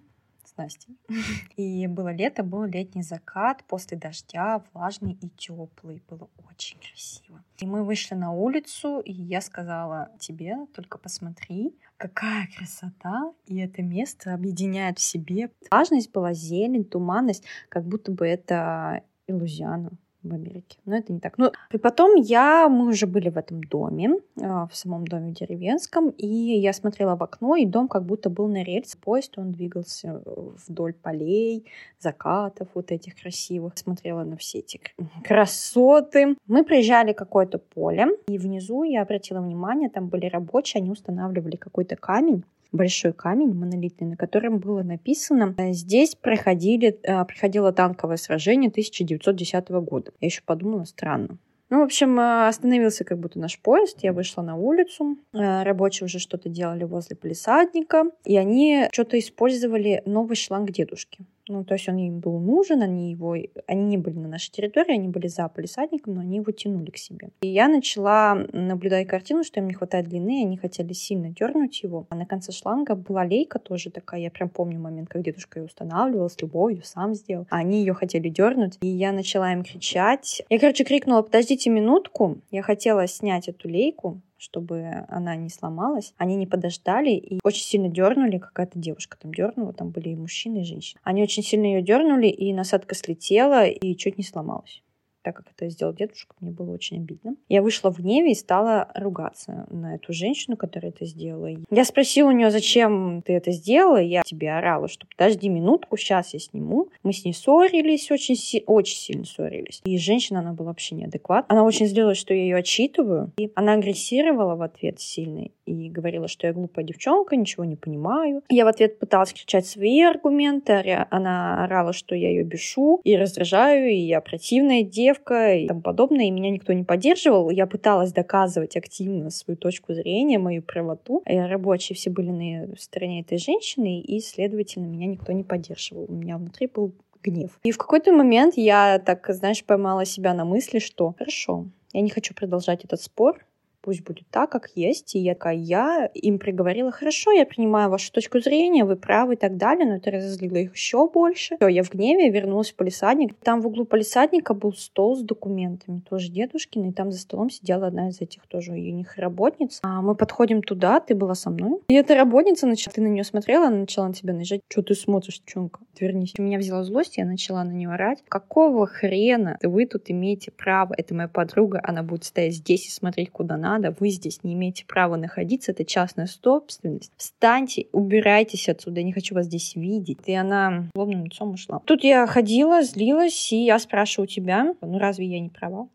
с 0.45 0.57
Настей. 0.57 0.97
И 1.57 1.87
было 1.87 2.13
лето, 2.13 2.43
был 2.43 2.65
летний 2.65 3.03
закат 3.03 3.65
после 3.65 3.97
дождя, 3.97 4.63
влажный 4.73 5.13
и 5.13 5.29
теплый. 5.31 6.03
Было 6.09 6.29
очень 6.51 6.79
красиво. 6.79 7.43
И 7.59 7.67
мы 7.67 7.85
вышли 7.85 8.15
на 8.15 8.33
улицу, 8.33 9.01
и 9.01 9.13
я 9.13 9.41
сказала 9.41 10.11
тебе, 10.19 10.67
только 10.75 10.99
посмотри, 10.99 11.77
какая 11.97 12.49
красота, 12.57 13.33
и 13.47 13.59
это 13.59 13.83
место 13.83 14.35
объединяет 14.35 14.99
в 14.99 15.03
себе. 15.03 15.51
Влажность 15.71 16.11
была 16.11 16.33
зелень, 16.33 16.85
туманность, 16.85 17.45
как 17.69 17.85
будто 17.85 18.11
бы 18.11 18.27
это 18.27 19.05
Илузиана 19.27 19.91
в 20.23 20.33
Америке. 20.33 20.79
Но 20.85 20.97
это 20.97 21.13
не 21.13 21.21
так. 21.21 21.39
Ну, 21.39 21.53
и 21.71 21.79
потом 21.79 22.15
я, 22.15 22.69
мы 22.69 22.89
уже 22.89 23.07
были 23.07 23.29
в 23.29 23.37
этом 23.37 23.63
доме, 23.63 24.17
а, 24.41 24.67
в 24.67 24.77
самом 24.77 25.07
доме 25.07 25.33
деревенском, 25.33 26.11
и 26.11 26.27
я 26.27 26.73
смотрела 26.73 27.17
в 27.17 27.23
окно, 27.23 27.57
и 27.57 27.67
дом 27.67 27.89
как 27.89 28.05
будто 28.05 28.31
был 28.31 28.49
на 28.49 28.63
рельсе. 28.63 28.97
Поезд, 28.99 29.39
он 29.39 29.53
двигался 29.53 30.23
вдоль 30.67 30.95
полей, 30.95 31.67
закатов 31.99 32.69
вот 32.75 32.93
этих 32.93 33.17
красивых. 33.21 33.77
Смотрела 33.77 34.25
на 34.25 34.37
все 34.37 34.59
эти 34.59 34.81
красоты. 35.25 36.37
Мы 36.47 36.65
приезжали 36.65 37.13
какое-то 37.13 37.59
поле, 37.59 38.09
и 38.29 38.39
внизу 38.39 38.85
я 38.85 39.03
обратила 39.03 39.41
внимание, 39.41 39.91
там 39.91 40.09
были 40.09 40.27
рабочие, 40.27 40.81
они 40.81 40.91
устанавливали 40.91 41.57
какой-то 41.57 41.97
камень, 41.97 42.45
большой 42.73 43.13
камень 43.13 43.55
монолитный, 43.55 44.09
на 44.09 44.17
котором 44.17 44.59
было 44.59 44.83
написано 44.83 45.55
«Здесь 45.73 46.15
проходили, 46.15 46.99
э, 47.03 47.25
проходило 47.25 47.73
танковое 47.73 48.17
сражение 48.17 48.71
1910 48.71 49.69
года». 49.83 50.13
Я 50.21 50.27
еще 50.27 50.43
подумала, 50.45 50.85
странно. 50.85 51.39
Ну, 51.73 51.81
в 51.81 51.85
общем, 51.85 52.21
э, 52.21 52.49
остановился 52.49 53.03
как 53.03 53.19
будто 53.19 53.39
наш 53.39 53.59
поезд, 53.59 54.01
я 54.03 54.13
вышла 54.13 54.43
на 54.43 54.57
улицу, 54.57 55.17
э, 55.33 55.63
рабочие 55.63 56.05
уже 56.05 56.19
что-то 56.19 56.51
делали 56.51 56.85
возле 56.85 57.17
полисадника, 57.17 58.11
и 58.27 58.37
они 58.37 58.89
что-то 58.93 59.19
использовали 59.19 60.03
новый 60.05 60.37
шланг 60.37 60.71
дедушки. 60.71 61.25
Ну, 61.53 61.65
то 61.65 61.75
есть 61.75 61.87
он 61.89 61.99
им 61.99 62.19
был 62.19 62.39
нужен, 62.39 62.81
они 62.81 63.11
его, 63.11 63.37
они 63.67 63.85
не 63.85 63.99
были 63.99 64.19
на 64.19 64.29
нашей 64.29 64.51
территории, 64.51 64.95
они 64.95 65.09
были 65.09 65.27
за 65.27 65.47
полисадником, 65.49 66.15
но 66.15 66.23
они 66.23 66.37
его 66.37 66.51
тянули 66.51 66.91
к 66.91 66.97
себе. 66.97 67.29
И 67.43 67.49
я 67.49 67.69
начала 67.69 68.35
наблюдать 68.53 69.07
картину, 69.07 69.45
что 69.45 69.61
им 69.61 69.67
не 69.67 69.75
хватает 69.75 70.09
длины, 70.09 70.43
они 70.43 70.57
хотели 70.57 70.95
сильно 70.95 71.29
дернуть 71.29 71.83
его. 71.83 72.07
А 72.09 72.15
на 72.15 72.25
конце 72.25 72.53
шланга 72.53 72.95
была 72.95 73.25
лейка 73.25 73.59
тоже 73.59 73.91
такая, 73.91 74.21
я 74.21 74.31
прям 74.31 74.49
помню 74.49 74.81
момент, 74.81 75.11
как 75.11 75.23
дедушка 75.23 75.61
ее 75.61 75.67
устанавливал 75.67 76.31
с 76.31 76.41
любовью, 76.41 76.83
сам 76.85 77.15
сделал. 77.15 77.47
А 77.51 77.59
они 77.59 77.81
ее 77.81 77.93
хотели 77.93 78.31
дернуть, 78.31 78.79
и 78.81 78.89
я 78.89 79.13
начала 79.13 79.53
им 79.53 79.63
кричать. 79.63 80.43
Я, 80.49 80.59
короче, 80.59 80.85
крикнула, 80.85 81.21
подождите 81.21 81.69
минутку, 81.69 82.39
я 82.51 82.63
хотела 82.63 83.07
снять 83.07 83.49
эту 83.49 83.69
лейку, 83.69 84.23
чтобы 84.43 85.07
она 85.09 85.37
не 85.37 85.49
сломалась. 85.49 86.15
Они 86.17 86.35
не 86.35 86.49
подождали 86.49 87.11
и 87.11 87.39
очень 87.45 87.63
сильно 87.63 87.89
дернули, 87.89 88.39
какая-то 88.39 88.79
девушка 88.79 89.17
там 89.17 89.33
дернула, 89.33 89.73
там 89.73 89.91
были 89.91 90.09
и 90.09 90.17
мужчины, 90.17 90.63
и 90.63 90.65
женщины. 90.65 91.01
Они 91.05 91.23
очень 91.23 91.45
сильно 91.45 91.67
ее 91.67 91.81
дернули, 91.83 92.27
и 92.27 92.53
насадка 92.53 92.97
слетела 92.97 93.67
и 93.67 93.97
чуть 93.97 94.19
не 94.19 94.25
сломалась 94.25 94.83
так 95.23 95.37
как 95.37 95.47
это 95.57 95.69
сделал 95.71 95.93
дедушка, 95.95 96.35
мне 96.41 96.51
было 96.51 96.71
очень 96.73 96.99
обидно. 96.99 97.37
Я 97.49 97.63
вышла 97.63 97.91
в 97.91 97.99
гневе 97.99 98.33
и 98.33 98.35
стала 98.35 98.91
ругаться 98.95 99.67
на 99.71 99.95
эту 99.95 100.13
женщину, 100.13 100.57
которая 100.57 100.93
это 100.93 101.05
сделала. 101.07 101.49
Я 101.71 101.85
спросила 101.85 102.29
у 102.29 102.33
нее, 102.33 102.51
зачем 102.51 103.23
ты 103.25 103.33
это 103.35 103.53
сделала, 103.53 104.01
я 104.01 104.23
тебе 104.23 104.53
орала, 104.53 104.89
что 104.89 105.07
подожди 105.07 105.49
минутку, 105.49 105.97
сейчас 105.97 106.35
я 106.35 106.41
сниму. 106.41 106.89
Мы 107.03 107.13
с 107.13 107.25
ней 107.25 107.33
ссорились, 107.33 108.11
очень, 108.11 108.35
си- 108.37 108.65
очень 108.67 108.97
сильно 108.97 109.25
ссорились. 109.25 109.81
И 109.85 109.97
женщина, 109.99 110.41
она 110.41 110.53
была 110.53 110.69
вообще 110.69 110.95
неадекватна. 110.95 111.55
Она 111.55 111.65
очень 111.65 111.87
злилась, 111.87 112.19
что 112.19 112.35
я 112.35 112.43
ее 112.43 112.57
отчитываю. 112.57 113.33
И 113.37 113.51
она 113.55 113.75
агрессировала 113.75 114.57
в 114.57 114.63
ответ 114.63 115.01
сильно 115.01 115.49
и 115.67 115.89
говорила, 115.89 116.29
что 116.29 116.47
я 116.47 116.53
глупая 116.53 116.85
девчонка, 116.85 117.37
ничего 117.37 117.65
не 117.65 117.77
понимаю. 117.77 118.43
Я 118.49 118.65
в 118.65 118.69
ответ 118.69 118.99
пыталась 118.99 119.33
кричать 119.33 119.67
свои 119.67 120.01
аргументы. 120.03 121.07
Она 121.11 121.65
орала, 121.65 121.93
что 121.93 122.15
я 122.15 122.29
ее 122.29 122.43
бешу 122.43 123.01
и 123.05 123.17
раздражаю, 123.17 123.89
и 123.91 123.97
я 123.97 124.21
противная 124.21 124.83
девушка 124.83 125.12
девка 125.13 125.55
и 125.55 125.67
тому 125.67 125.81
подобное, 125.81 126.27
и 126.27 126.31
меня 126.31 126.51
никто 126.51 126.73
не 126.73 126.85
поддерживал. 126.85 127.51
Я 127.51 127.67
пыталась 127.67 128.13
доказывать 128.13 128.77
активно 128.77 129.31
свою 129.31 129.57
точку 129.57 129.95
зрения, 129.95 130.39
мою 130.39 130.63
правоту. 130.63 131.23
И 131.27 131.37
рабочие 131.37 131.97
все 131.97 132.11
были 132.11 132.31
на 132.31 132.77
стороне 132.77 133.21
этой 133.21 133.39
женщины, 133.39 134.01
и, 134.01 134.21
следовательно, 134.21 134.87
меня 134.87 135.07
никто 135.07 135.33
не 135.33 135.45
поддерживал. 135.45 136.07
У 136.09 136.13
меня 136.13 136.37
внутри 136.37 136.67
был 136.67 136.93
гнев. 137.23 137.59
И 137.63 137.71
в 137.71 137.79
какой-то 137.79 138.13
момент 138.13 138.55
я 138.57 138.99
так, 138.99 139.27
знаешь, 139.31 139.65
поймала 139.65 140.05
себя 140.05 140.35
на 140.35 140.45
мысли, 140.45 140.79
что 140.79 141.15
хорошо, 141.19 141.67
я 141.93 142.01
не 142.01 142.11
хочу 142.11 142.35
продолжать 142.35 142.85
этот 142.85 143.01
спор, 143.01 143.45
пусть 143.83 144.03
будет 144.03 144.27
так, 144.31 144.51
как 144.51 144.71
есть. 144.75 145.15
И 145.15 145.19
я 145.19 145.35
такая, 145.43 145.57
я 145.57 146.07
им 146.15 146.39
приговорила, 146.39 146.93
хорошо, 146.93 147.33
я 147.33 147.45
принимаю 147.45 147.91
вашу 147.91 148.13
точку 148.13 148.39
зрения, 148.39 148.85
вы 148.85 148.95
правы 148.95 149.35
и 149.35 149.37
так 149.37 149.57
далее, 149.57 149.87
но 149.87 149.97
это 149.97 150.13
разозлило 150.13 150.57
их 150.57 150.75
еще 150.75 151.09
больше. 151.09 151.57
Все, 151.57 151.67
я 151.67 151.83
в 151.83 151.91
гневе 151.91 152.31
вернулась 152.31 152.71
в 152.71 152.77
полисадник. 152.77 153.35
Там 153.43 153.61
в 153.61 153.67
углу 153.67 153.85
полисадника 153.85 154.55
был 154.55 154.73
стол 154.73 155.17
с 155.17 155.23
документами, 155.23 156.01
тоже 156.09 156.31
дедушкин, 156.31 156.91
и 156.91 156.93
там 156.93 157.11
за 157.11 157.19
столом 157.19 157.51
сидела 157.51 157.89
одна 157.89 158.09
из 158.09 158.21
этих 158.21 158.47
тоже 158.47 158.71
у 158.71 158.77
них 158.77 159.17
работниц. 159.17 159.81
А 159.83 160.01
мы 160.01 160.15
подходим 160.15 160.63
туда, 160.63 161.01
ты 161.01 161.17
была 161.17 161.35
со 161.35 161.51
мной. 161.51 161.81
И 161.89 161.95
эта 161.95 162.15
работница, 162.15 162.67
начала, 162.69 162.95
ты 162.95 163.01
на 163.01 163.09
нее 163.09 163.25
смотрела, 163.25 163.67
она 163.67 163.79
начала 163.79 164.07
на 164.07 164.15
тебя 164.15 164.33
наезжать. 164.33 164.61
Что 164.69 164.83
ты 164.83 164.95
смотришь, 164.95 165.41
девчонка? 165.41 165.81
Отвернись. 165.93 166.39
Меня 166.39 166.59
взяла 166.59 166.85
злость, 166.85 167.17
я 167.17 167.25
начала 167.25 167.65
на 167.65 167.73
нее 167.73 167.91
орать. 167.91 168.23
Какого 168.29 168.87
хрена 168.87 169.59
вы 169.63 169.87
тут 169.87 170.05
имеете 170.07 170.53
право? 170.53 170.95
Это 170.97 171.15
моя 171.15 171.29
подруга, 171.29 171.81
она 171.83 172.05
будет 172.05 172.25
стоять 172.25 172.55
здесь 172.55 172.87
и 172.87 172.91
смотреть, 172.91 173.31
куда 173.31 173.57
надо 173.57 173.72
надо, 173.73 173.95
вы 173.99 174.11
здесь 174.11 174.43
не 174.43 174.55
имеете 174.55 174.85
права 174.87 175.17
находиться, 175.17 175.73
это 175.73 175.85
частная 175.85 176.27
собственность. 176.27 177.13
Встаньте, 177.17 177.87
убирайтесь 177.93 178.69
отсюда, 178.69 179.01
я 179.01 179.07
не 179.07 179.13
хочу 179.13 179.35
вас 179.35 179.47
здесь 179.47 179.75
видеть. 179.77 180.19
И 180.27 180.35
она 180.35 180.89
злобным 180.95 181.25
лицом 181.25 181.53
ушла. 181.53 181.81
Тут 181.85 182.05
я 182.05 182.27
ходила, 182.27 182.83
злилась, 182.83 183.53
и 183.53 183.65
я 183.65 183.79
спрашиваю 183.79 184.29
тебя, 184.29 184.75
ну 184.81 184.99
разве 184.99 185.27
я 185.27 185.41
не 185.41 185.49
права? 185.49 185.89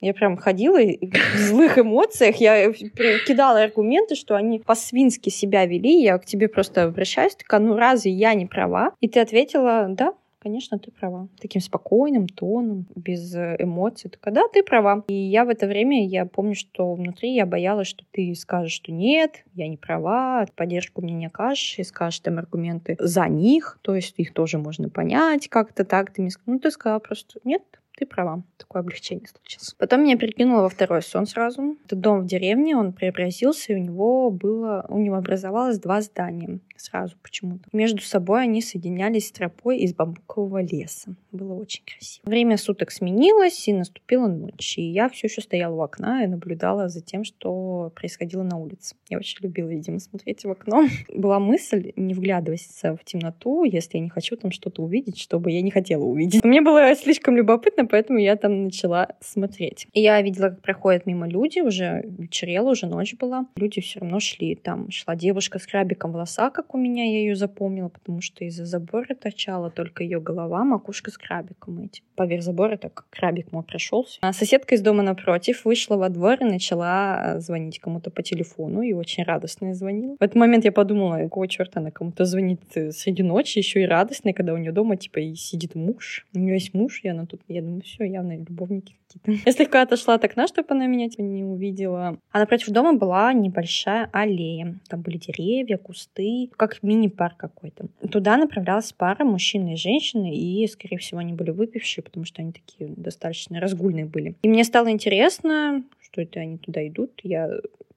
Я 0.00 0.12
прям 0.12 0.36
ходила 0.36 0.78
в 0.78 1.38
злых 1.38 1.78
эмоциях, 1.78 2.36
я 2.36 2.72
кидала 2.72 3.62
аргументы, 3.62 4.16
что 4.16 4.36
они 4.36 4.58
по-свински 4.58 5.30
себя 5.30 5.64
вели, 5.64 6.02
я 6.02 6.18
к 6.18 6.26
тебе 6.26 6.48
просто 6.48 6.84
обращаюсь, 6.84 7.34
такая, 7.34 7.60
ну 7.60 7.76
разве 7.76 8.12
я 8.12 8.34
не 8.34 8.44
права? 8.44 8.92
И 9.00 9.08
ты 9.08 9.20
ответила, 9.20 9.86
да, 9.88 10.12
конечно, 10.44 10.78
ты 10.78 10.90
права. 10.90 11.26
Таким 11.40 11.62
спокойным 11.62 12.28
тоном, 12.28 12.86
без 12.94 13.34
э, 13.34 13.56
эмоций. 13.58 14.10
Только 14.10 14.30
да, 14.30 14.42
ты 14.52 14.62
права. 14.62 15.02
И 15.08 15.14
я 15.14 15.46
в 15.46 15.48
это 15.48 15.66
время, 15.66 16.06
я 16.06 16.26
помню, 16.26 16.54
что 16.54 16.92
внутри 16.94 17.34
я 17.34 17.46
боялась, 17.46 17.88
что 17.88 18.04
ты 18.10 18.34
скажешь, 18.34 18.72
что 18.72 18.92
нет, 18.92 19.44
я 19.54 19.66
не 19.68 19.78
права, 19.78 20.46
поддержку 20.54 21.00
мне 21.00 21.14
не 21.14 21.26
окажешь, 21.26 21.78
и 21.78 21.82
скажешь 21.82 22.20
там 22.20 22.38
аргументы 22.38 22.96
за 23.00 23.26
них, 23.26 23.78
то 23.80 23.94
есть 23.94 24.14
их 24.18 24.34
тоже 24.34 24.58
можно 24.58 24.90
понять 24.90 25.48
как-то 25.48 25.84
так. 25.84 26.12
Ты 26.12 26.20
мне 26.20 26.30
ну 26.44 26.58
ты 26.58 26.70
сказала 26.70 26.98
просто 26.98 27.40
нет, 27.44 27.62
ты 27.96 28.06
права, 28.06 28.42
такое 28.56 28.80
облегчение 28.80 29.26
случилось. 29.26 29.74
Потом 29.78 30.02
меня 30.02 30.16
перекинуло 30.16 30.62
во 30.62 30.68
второй 30.68 31.02
сон 31.02 31.26
сразу. 31.26 31.76
Это 31.84 31.96
дом 31.96 32.22
в 32.22 32.26
деревне, 32.26 32.76
он 32.76 32.92
преобразился, 32.92 33.72
и 33.72 33.76
у 33.76 33.78
него 33.78 34.30
было, 34.30 34.84
у 34.88 34.98
него 34.98 35.16
образовалось 35.16 35.78
два 35.78 36.00
здания 36.00 36.60
сразу 36.76 37.16
почему-то. 37.22 37.64
Между 37.72 38.02
собой 38.02 38.42
они 38.42 38.60
соединялись 38.60 39.30
тропой 39.30 39.78
из 39.78 39.94
бамбукового 39.94 40.62
леса. 40.62 41.14
Было 41.32 41.54
очень 41.54 41.82
красиво. 41.84 42.28
Время 42.28 42.56
суток 42.56 42.90
сменилось, 42.90 43.68
и 43.68 43.72
наступила 43.72 44.26
ночь. 44.26 44.78
И 44.78 44.82
я 44.82 45.08
все 45.08 45.26
еще 45.26 45.40
стояла 45.40 45.74
у 45.74 45.80
окна 45.80 46.24
и 46.24 46.26
наблюдала 46.26 46.88
за 46.88 47.00
тем, 47.00 47.24
что 47.24 47.92
происходило 47.94 48.42
на 48.42 48.58
улице. 48.58 48.96
Я 49.08 49.18
очень 49.18 49.38
любила, 49.42 49.68
видимо, 49.68 49.98
смотреть 49.98 50.44
в 50.44 50.50
окно. 50.50 50.86
Была 51.14 51.38
мысль 51.38 51.92
не 51.96 52.14
вглядываться 52.14 52.96
в 52.96 53.04
темноту, 53.04 53.64
если 53.64 53.98
я 53.98 54.04
не 54.04 54.10
хочу 54.10 54.36
там 54.36 54.50
что-то 54.50 54.82
увидеть, 54.82 55.18
чтобы 55.18 55.50
я 55.50 55.62
не 55.62 55.70
хотела 55.70 56.04
увидеть. 56.04 56.44
Мне 56.44 56.60
было 56.60 56.94
слишком 56.94 57.36
любопытно, 57.36 57.83
поэтому 57.86 58.18
я 58.18 58.36
там 58.36 58.64
начала 58.64 59.08
смотреть. 59.20 59.86
И 59.92 60.00
я 60.00 60.20
видела, 60.22 60.50
как 60.50 60.62
проходят 60.62 61.06
мимо 61.06 61.28
люди, 61.28 61.60
уже 61.60 62.04
вечерело, 62.06 62.70
уже 62.70 62.86
ночь 62.86 63.14
была. 63.14 63.46
Люди 63.56 63.80
все 63.80 64.00
равно 64.00 64.20
шли. 64.20 64.54
Там 64.54 64.90
шла 64.90 65.16
девушка 65.16 65.58
с 65.58 65.66
крабиком 65.66 66.10
в 66.10 66.14
волосах, 66.14 66.52
как 66.52 66.74
у 66.74 66.78
меня, 66.78 67.04
я 67.04 67.18
ее 67.20 67.36
запомнила, 67.36 67.88
потому 67.88 68.20
что 68.20 68.44
из-за 68.44 68.64
забора 68.64 69.14
торчала 69.14 69.70
только 69.70 70.02
ее 70.02 70.20
голова, 70.20 70.64
макушка 70.64 71.10
с 71.10 71.18
крабиком 71.18 71.80
этим. 71.80 72.04
Поверх 72.14 72.42
забора 72.42 72.76
так 72.76 73.06
крабик 73.10 73.52
мой 73.52 73.62
прошелся. 73.62 74.18
А 74.22 74.32
соседка 74.32 74.74
из 74.74 74.82
дома 74.82 75.02
напротив 75.02 75.64
вышла 75.64 75.96
во 75.96 76.08
двор 76.08 76.38
и 76.40 76.44
начала 76.44 77.38
звонить 77.38 77.78
кому-то 77.78 78.10
по 78.10 78.22
телефону, 78.22 78.82
и 78.82 78.92
очень 78.92 79.24
радостно 79.24 79.74
звонила. 79.74 80.16
В 80.18 80.22
этот 80.22 80.36
момент 80.36 80.64
я 80.64 80.72
подумала, 80.72 81.18
какого 81.18 81.48
черта 81.48 81.80
она 81.80 81.90
кому-то 81.90 82.24
звонит 82.24 82.60
э, 82.74 82.92
среди 82.92 83.22
ночи, 83.22 83.58
еще 83.58 83.82
и 83.82 83.86
радостная, 83.86 84.32
когда 84.32 84.54
у 84.54 84.56
нее 84.56 84.72
дома, 84.72 84.96
типа, 84.96 85.18
и 85.18 85.34
сидит 85.34 85.74
муж. 85.74 86.26
У 86.34 86.38
нее 86.38 86.54
есть 86.54 86.74
муж, 86.74 87.00
и 87.02 87.08
она 87.08 87.26
тут, 87.26 87.40
я 87.48 87.62
думаю, 87.62 87.73
все, 87.80 88.04
явно 88.04 88.36
любовники 88.36 88.96
какие-то. 89.06 89.42
Я 89.46 89.52
слегка 89.52 89.82
отошла 89.82 90.14
от 90.14 90.24
окна, 90.24 90.46
чтобы 90.46 90.68
она 90.70 90.86
меня 90.86 91.08
типа, 91.08 91.22
не 91.22 91.44
увидела. 91.44 92.18
А 92.30 92.38
напротив 92.38 92.70
дома 92.70 92.94
была 92.94 93.32
небольшая 93.32 94.08
аллея. 94.12 94.78
Там 94.88 95.02
были 95.02 95.18
деревья, 95.18 95.78
кусты, 95.78 96.50
как 96.56 96.82
мини-парк 96.82 97.36
какой-то. 97.36 97.86
Туда 98.10 98.36
направлялась 98.36 98.92
пара 98.92 99.24
мужчины 99.24 99.74
и 99.74 99.76
женщины, 99.76 100.34
и, 100.34 100.66
скорее 100.66 100.98
всего, 100.98 101.20
они 101.20 101.32
были 101.32 101.50
выпившие, 101.50 102.04
потому 102.04 102.24
что 102.24 102.42
они 102.42 102.52
такие 102.52 102.90
достаточно 102.96 103.60
разгульные 103.60 104.06
были. 104.06 104.34
И 104.42 104.48
мне 104.48 104.64
стало 104.64 104.90
интересно, 104.90 105.84
что 106.00 106.20
это 106.20 106.40
они 106.40 106.58
туда 106.58 106.86
идут. 106.86 107.12
Я 107.22 107.50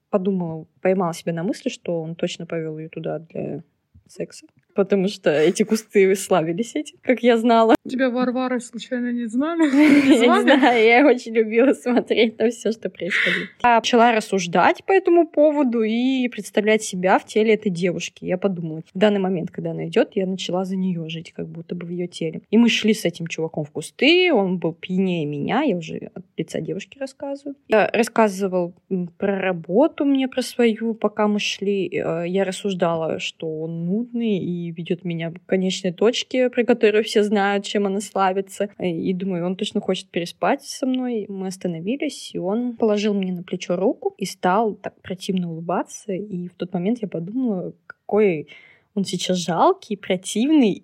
подумала, 0.10 0.66
поймала 0.82 1.14
себя 1.14 1.34
на 1.34 1.44
мысли, 1.44 1.70
что 1.70 2.02
он 2.02 2.16
точно 2.16 2.46
повел 2.46 2.78
ее 2.78 2.90
туда 2.90 3.20
для 3.20 3.64
секса 4.08 4.46
потому 4.78 5.08
что 5.08 5.32
эти 5.32 5.64
кусты 5.64 6.16
славились 6.16 6.76
этим, 6.76 6.98
как 7.02 7.24
я 7.24 7.38
знала. 7.38 7.76
Тебя 7.90 8.10
Варвары 8.10 8.60
случайно 8.60 9.12
не 9.12 9.26
знали? 9.26 9.64
Я 9.64 10.28
не 10.28 10.42
знаю, 10.44 10.86
я 10.86 11.06
очень 11.06 11.34
любила 11.34 11.74
смотреть 11.74 12.38
на 12.38 12.50
все, 12.52 12.72
что 12.72 12.90
происходит. 12.90 13.50
Я 13.64 13.78
начала 13.78 14.12
рассуждать 14.12 14.84
по 14.86 14.92
этому 14.92 15.28
поводу 15.28 15.82
и 15.82 16.28
представлять 16.30 16.84
себя 16.84 17.18
в 17.18 17.26
теле 17.26 17.56
этой 17.56 17.72
девушки. 17.72 18.24
Я 18.24 18.38
подумала, 18.38 18.82
в 18.94 18.98
данный 18.98 19.20
момент, 19.20 19.50
когда 19.50 19.72
она 19.72 19.88
идет, 19.88 20.12
я 20.14 20.28
начала 20.28 20.64
за 20.64 20.76
нее 20.76 21.10
жить, 21.10 21.34
как 21.34 21.48
будто 21.48 21.74
бы 21.74 21.88
в 21.88 21.90
ее 21.90 22.08
теле. 22.08 22.42
И 22.52 22.58
мы 22.58 22.70
шли 22.70 22.94
с 22.94 23.04
этим 23.04 23.26
чуваком 23.26 23.66
в 23.66 23.72
кусты, 23.72 24.32
он 24.32 24.60
был 24.60 24.74
пьянее 24.74 25.26
меня, 25.26 25.64
я 25.64 25.76
уже 25.76 26.12
от 26.14 26.24
лица 26.38 26.62
девушки 26.62 27.00
рассказываю. 27.00 27.56
Я 27.68 27.90
рассказывал 27.92 28.76
про 29.18 29.40
работу 29.40 30.06
мне, 30.06 30.28
про 30.28 30.44
свою, 30.44 30.94
пока 30.94 31.28
мы 31.28 31.40
шли. 31.40 31.88
Э, 31.88 32.26
я 32.28 32.44
рассуждала, 32.44 33.20
что 33.20 33.62
он 33.62 33.88
нудный 33.88 34.38
и 34.68 34.72
ведет 34.72 35.06
меня 35.06 35.32
к 35.32 35.46
конечной 35.46 35.94
точке, 35.94 36.50
про 36.50 36.64
которую 36.64 37.04
все 37.04 37.24
знают, 37.24 37.66
чем 37.66 37.86
она 37.86 38.02
славится. 38.02 38.70
И 38.80 39.14
думаю, 39.14 39.46
он 39.46 39.56
точно 39.56 39.82
хочет 39.82 40.10
переспать 40.10 40.64
со 40.64 40.86
мной. 40.86 41.26
Мы 41.30 41.48
остановились, 41.48 42.32
и 42.34 42.38
он 42.38 42.76
положил 42.76 43.14
мне 43.14 43.34
на 43.34 43.44
плечо 43.44 43.76
руку 43.76 44.14
и 44.18 44.26
стал 44.26 44.76
так 44.76 45.02
противно 45.02 45.52
улыбаться. 45.52 46.14
И 46.14 46.48
в 46.48 46.56
тот 46.56 46.74
момент 46.74 47.00
я 47.02 47.08
подумала, 47.08 47.74
какой 47.86 48.48
он 48.94 49.06
сейчас 49.06 49.38
жалкий, 49.38 49.98
противный 49.98 50.84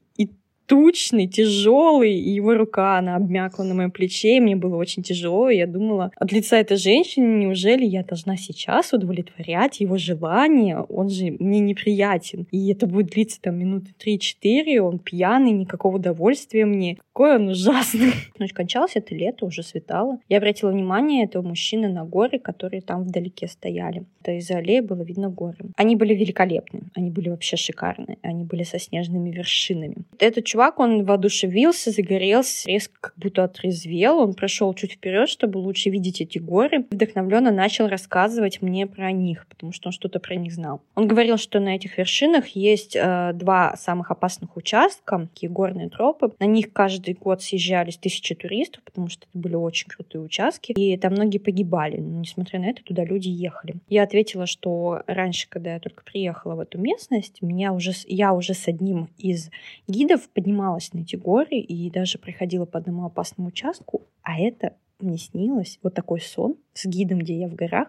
тучный, 0.65 1.28
тяжелый, 1.28 2.13
и 2.13 2.32
его 2.32 2.54
рука, 2.54 2.97
она 2.97 3.15
обмякла 3.15 3.63
на 3.63 3.73
моем 3.73 3.91
плече, 3.91 4.38
и 4.38 4.39
мне 4.39 4.56
было 4.56 4.76
очень 4.76 5.04
тяжело, 5.04 5.49
и 5.49 5.58
я 5.58 5.67
думала, 5.67 6.12
от 6.15 6.32
лица 6.32 6.58
этой 6.58 6.78
женщины, 6.78 7.41
неужели 7.41 7.86
я 7.86 8.04
должна 8.04 8.38
сейчас 8.38 8.93
удовлетворять 8.93 9.80
его 9.80 9.97
желание? 9.97 10.80
Он 10.80 11.10
же 11.10 11.36
мне 11.39 11.60
неприятен. 11.60 12.47
И 12.52 12.71
это 12.71 12.88
будет 12.88 13.08
длиться 13.08 13.41
там 13.41 13.58
минуты 13.58 13.93
3-4, 14.04 14.78
он 14.80 14.99
пьяный, 14.99 15.52
никакого 15.52 15.97
удовольствия 15.97 16.65
мне. 16.65 16.97
Какой 17.13 17.36
он 17.36 17.49
ужасный. 17.49 18.13
Ночь 18.39 18.54
кончалась, 18.54 18.95
это 18.95 19.13
лето, 19.15 19.45
уже 19.45 19.63
светало. 19.63 20.19
Я 20.30 20.38
обратила 20.38 20.71
внимание 20.71 21.26
этого 21.26 21.45
мужчины 21.47 21.88
на 21.89 22.06
горы, 22.06 22.39
которые 22.39 22.82
там 22.82 23.04
вдалеке 23.04 23.47
стояли. 23.47 24.06
Это 24.21 24.32
из 24.32 24.49
аллеи 24.49 24.80
было 24.80 25.04
видно 25.04 25.30
горы. 25.30 25.71
Они 25.76 25.95
были 25.95 26.13
великолепны, 26.13 26.82
они 26.95 27.10
были 27.10 27.30
вообще 27.30 27.58
шикарны, 27.58 28.17
они 28.21 28.43
были 28.43 28.63
со 28.63 28.80
снежными 28.80 29.30
вершинами. 29.32 29.97
Этот 30.19 30.45
чувак, 30.54 30.80
он 30.80 31.04
воодушевился, 31.04 31.89
загорелся, 31.89 32.70
резко 32.70 32.94
как 33.02 33.13
будто 33.18 33.44
отрезвел. 33.44 34.20
Он 34.20 34.36
прошел 34.36 34.72
чуть 34.76 34.94
вперед, 34.94 35.28
чтобы 35.28 35.58
лучше 35.58 35.89
видеть 35.89 36.22
эти 36.22 36.38
горы. 36.38 36.86
Вдохновленно 36.92 37.52
начал 37.52 37.88
рассказывать 37.88 38.62
мне 38.62 38.86
про 38.86 39.12
них, 39.12 39.48
потому 39.50 39.72
что 39.74 39.89
он 39.89 39.94
что-то 39.94 40.20
про 40.20 40.36
них 40.36 40.54
знал. 40.54 40.82
Он 40.94 41.08
говорил, 41.08 41.38
что 41.38 41.60
на 41.60 41.76
этих 41.76 41.98
вершинах 41.98 42.50
есть 42.50 42.96
э, 42.96 43.32
два 43.34 43.76
самых 43.78 44.12
опасных 44.12 44.56
участка, 44.56 45.28
такие 45.34 45.52
горные 45.52 45.89
тропы. 45.89 46.32
На 46.39 46.46
них 46.46 46.72
каждый 46.72 47.16
год 47.16 47.42
съезжались 47.42 47.98
тысячи 47.98 48.36
туристов, 48.36 48.84
потому 48.84 49.10
что 49.10 49.26
это 49.26 49.39
были 49.39 49.56
очень 49.56 49.88
крутые 49.88 50.22
участки. 50.22 50.74
И 50.74 50.96
там 50.98 51.13
многие 51.13 51.39
погибали. 51.39 51.98
Но, 51.98 52.20
несмотря 52.20 52.60
на 52.60 52.66
это, 52.66 52.84
туда 52.84 53.04
люди 53.04 53.30
ехали. 53.30 53.78
Я 53.89 54.04
ответила, 54.04 54.46
что 54.46 55.02
раньше, 55.08 55.50
когда 55.50 55.74
я 55.74 55.80
только 55.80 56.04
приехала 56.04 56.54
в 56.54 56.60
эту 56.60 56.78
местность, 56.78 57.42
меня 57.42 57.74
уже, 57.74 57.94
я 58.06 58.34
уже 58.34 58.54
с 58.54 58.68
одним 58.68 59.10
из 59.18 59.50
гидов 59.88 60.30
поднималась 60.43 60.91
на 60.93 60.99
эти 60.99 61.15
горы 61.15 61.58
и 61.58 61.89
даже 61.89 62.17
проходила 62.17 62.65
по 62.65 62.79
одному 62.79 63.06
опасному 63.06 63.49
участку, 63.49 64.01
а 64.21 64.39
это 64.39 64.75
мне 64.99 65.17
снилось, 65.17 65.79
вот 65.82 65.93
такой 65.93 66.19
сон 66.19 66.56
с 66.73 66.86
гидом, 66.86 67.19
где 67.19 67.39
я 67.39 67.47
в 67.47 67.56
горах, 67.56 67.88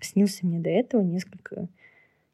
снился 0.00 0.44
мне 0.46 0.58
до 0.58 0.70
этого 0.70 1.02
несколько 1.02 1.68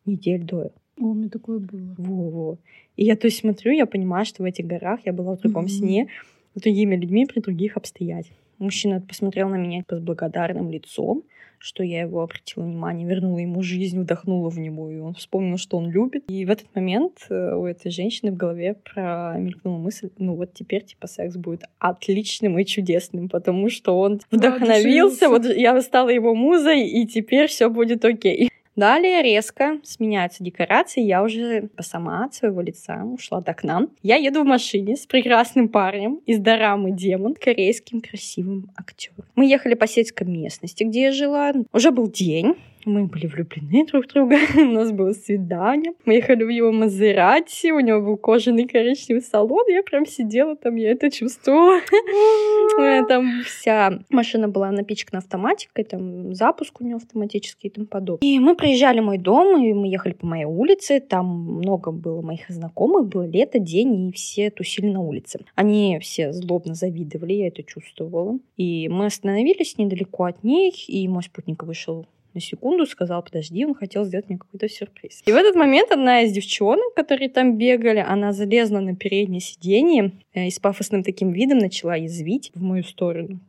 недель 0.06 0.42
до. 0.42 0.72
О, 0.98 1.04
у 1.04 1.14
меня 1.14 1.28
такое 1.28 1.58
было. 1.58 1.94
Во-во. 1.98 2.58
И 2.96 3.04
я 3.04 3.16
то 3.16 3.26
есть 3.26 3.38
смотрю, 3.38 3.72
я 3.72 3.86
понимаю, 3.86 4.24
что 4.24 4.42
в 4.42 4.46
этих 4.46 4.66
горах 4.66 5.00
я 5.04 5.12
была 5.12 5.36
в 5.36 5.40
другом 5.40 5.66
mm-hmm. 5.66 5.68
сне, 5.68 6.08
с 6.54 6.60
другими 6.60 6.96
людьми 6.96 7.26
при 7.26 7.40
других 7.40 7.76
обстоятельствах. 7.76 8.38
Мужчина 8.58 9.00
посмотрел 9.00 9.48
на 9.48 9.56
меня 9.56 9.82
с 9.88 10.00
благодарным 10.00 10.70
лицом, 10.70 11.22
что 11.60 11.82
я 11.84 12.00
его 12.00 12.22
обратила 12.22 12.64
внимание, 12.64 13.06
вернула 13.06 13.38
ему 13.38 13.62
жизнь, 13.62 14.00
вдохнула 14.00 14.50
в 14.50 14.58
него, 14.58 14.90
и 14.90 14.98
он 14.98 15.14
вспомнил, 15.14 15.58
что 15.58 15.76
он 15.76 15.90
любит. 15.90 16.24
И 16.28 16.44
в 16.44 16.50
этот 16.50 16.74
момент 16.74 17.26
э, 17.28 17.54
у 17.54 17.66
этой 17.66 17.90
женщины 17.90 18.32
в 18.32 18.36
голове 18.36 18.74
промелькнула 18.74 19.78
мысль, 19.78 20.10
ну 20.18 20.34
вот 20.34 20.54
теперь 20.54 20.84
типа 20.84 21.06
секс 21.06 21.36
будет 21.36 21.64
отличным 21.78 22.58
и 22.58 22.64
чудесным, 22.64 23.28
потому 23.28 23.68
что 23.68 23.98
он 23.98 24.20
вдохновился, 24.30 25.28
вот 25.28 25.44
я 25.44 25.80
стала 25.82 26.08
его 26.08 26.34
музой, 26.34 26.86
и 26.86 27.06
теперь 27.06 27.46
все 27.46 27.68
будет 27.68 28.04
окей. 28.04 28.49
Далее 28.76 29.22
резко 29.22 29.78
сменяются 29.82 30.44
декорации, 30.44 31.02
я 31.02 31.22
уже 31.22 31.70
сама 31.80 32.24
от 32.24 32.34
своего 32.34 32.60
лица 32.60 33.04
ушла 33.04 33.38
от 33.38 33.48
окна. 33.48 33.88
Я 34.02 34.16
еду 34.16 34.42
в 34.42 34.46
машине 34.46 34.96
с 34.96 35.06
прекрасным 35.06 35.68
парнем 35.68 36.20
из 36.26 36.38
дорамы 36.38 36.92
«Демон», 36.92 37.34
корейским 37.34 38.00
красивым 38.00 38.70
актером. 38.76 39.24
Мы 39.34 39.46
ехали 39.46 39.74
по 39.74 39.86
сельской 39.86 40.26
местности, 40.26 40.84
где 40.84 41.02
я 41.04 41.12
жила. 41.12 41.52
Уже 41.72 41.90
был 41.90 42.08
день, 42.08 42.54
мы 42.84 43.06
были 43.06 43.26
влюблены 43.26 43.86
друг 43.86 44.06
в 44.06 44.08
друга, 44.08 44.36
у 44.56 44.72
нас 44.72 44.92
было 44.92 45.12
свидание. 45.12 45.92
Мы 46.04 46.14
ехали 46.14 46.44
в 46.44 46.48
его 46.48 46.72
Мазерати, 46.72 47.70
у 47.70 47.80
него 47.80 48.00
был 48.00 48.16
кожаный 48.16 48.66
коричневый 48.66 49.22
салон, 49.22 49.64
я 49.68 49.82
прям 49.82 50.06
сидела 50.06 50.56
там, 50.56 50.76
я 50.76 50.90
это 50.92 51.10
чувствовала. 51.10 51.80
Там 53.08 53.42
вся 53.44 54.00
машина 54.08 54.48
была 54.48 54.70
напичкана 54.70 55.18
автоматикой, 55.18 55.84
там 55.84 56.32
запуск 56.34 56.80
у 56.80 56.84
него 56.84 56.96
автоматический 56.96 57.68
и 57.68 57.70
тому 57.70 57.86
подобное. 57.86 58.26
И 58.26 58.38
мы 58.38 58.54
проезжали 58.54 59.00
мой 59.00 59.18
дом, 59.18 59.62
и 59.62 59.72
мы 59.72 59.88
ехали 59.88 60.12
по 60.12 60.26
моей 60.26 60.44
улице, 60.44 61.00
там 61.00 61.26
много 61.26 61.90
было 61.90 62.22
моих 62.22 62.48
знакомых, 62.48 63.08
было 63.08 63.26
лето, 63.26 63.58
день, 63.58 64.08
и 64.08 64.12
все 64.12 64.50
тусили 64.50 64.86
на 64.86 65.00
улице. 65.00 65.40
Они 65.54 65.98
все 66.00 66.32
злобно 66.32 66.74
завидовали, 66.74 67.34
я 67.34 67.48
это 67.48 67.62
чувствовала. 67.62 68.38
И 68.56 68.88
мы 68.88 69.06
остановились 69.06 69.76
недалеко 69.78 70.24
от 70.24 70.42
них, 70.44 70.88
и 70.88 71.06
мой 71.08 71.22
спутник 71.22 71.62
вышел 71.64 72.06
на 72.34 72.40
секунду, 72.40 72.86
сказал, 72.86 73.22
подожди, 73.22 73.64
он 73.64 73.74
хотел 73.74 74.04
сделать 74.04 74.28
мне 74.28 74.38
какой-то 74.38 74.68
сюрприз. 74.68 75.22
И 75.26 75.32
в 75.32 75.36
этот 75.36 75.54
момент 75.54 75.90
одна 75.90 76.22
из 76.22 76.32
девчонок, 76.32 76.94
которые 76.94 77.28
там 77.28 77.56
бегали, 77.56 77.98
она 77.98 78.32
залезла 78.32 78.80
на 78.80 78.94
переднее 78.94 79.40
сиденье 79.40 80.12
э, 80.34 80.46
и 80.46 80.50
с 80.50 80.58
пафосным 80.58 81.02
таким 81.02 81.32
видом 81.32 81.58
начала 81.58 81.96
язвить 81.96 82.50
в 82.54 82.62
мою 82.62 82.84
сторону. 82.84 83.40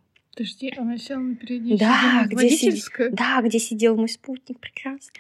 Подожди, 0.42 0.74
она 0.76 0.98
села 0.98 1.20
на 1.20 1.36
переднее 1.36 1.78
да, 1.78 2.26
где 2.26 2.50
сидел, 2.50 3.10
да, 3.12 3.44
где 3.44 3.60
сидел 3.60 3.96
мой 3.96 4.10
спутник 4.10 4.60
прекрасно. 4.60 5.12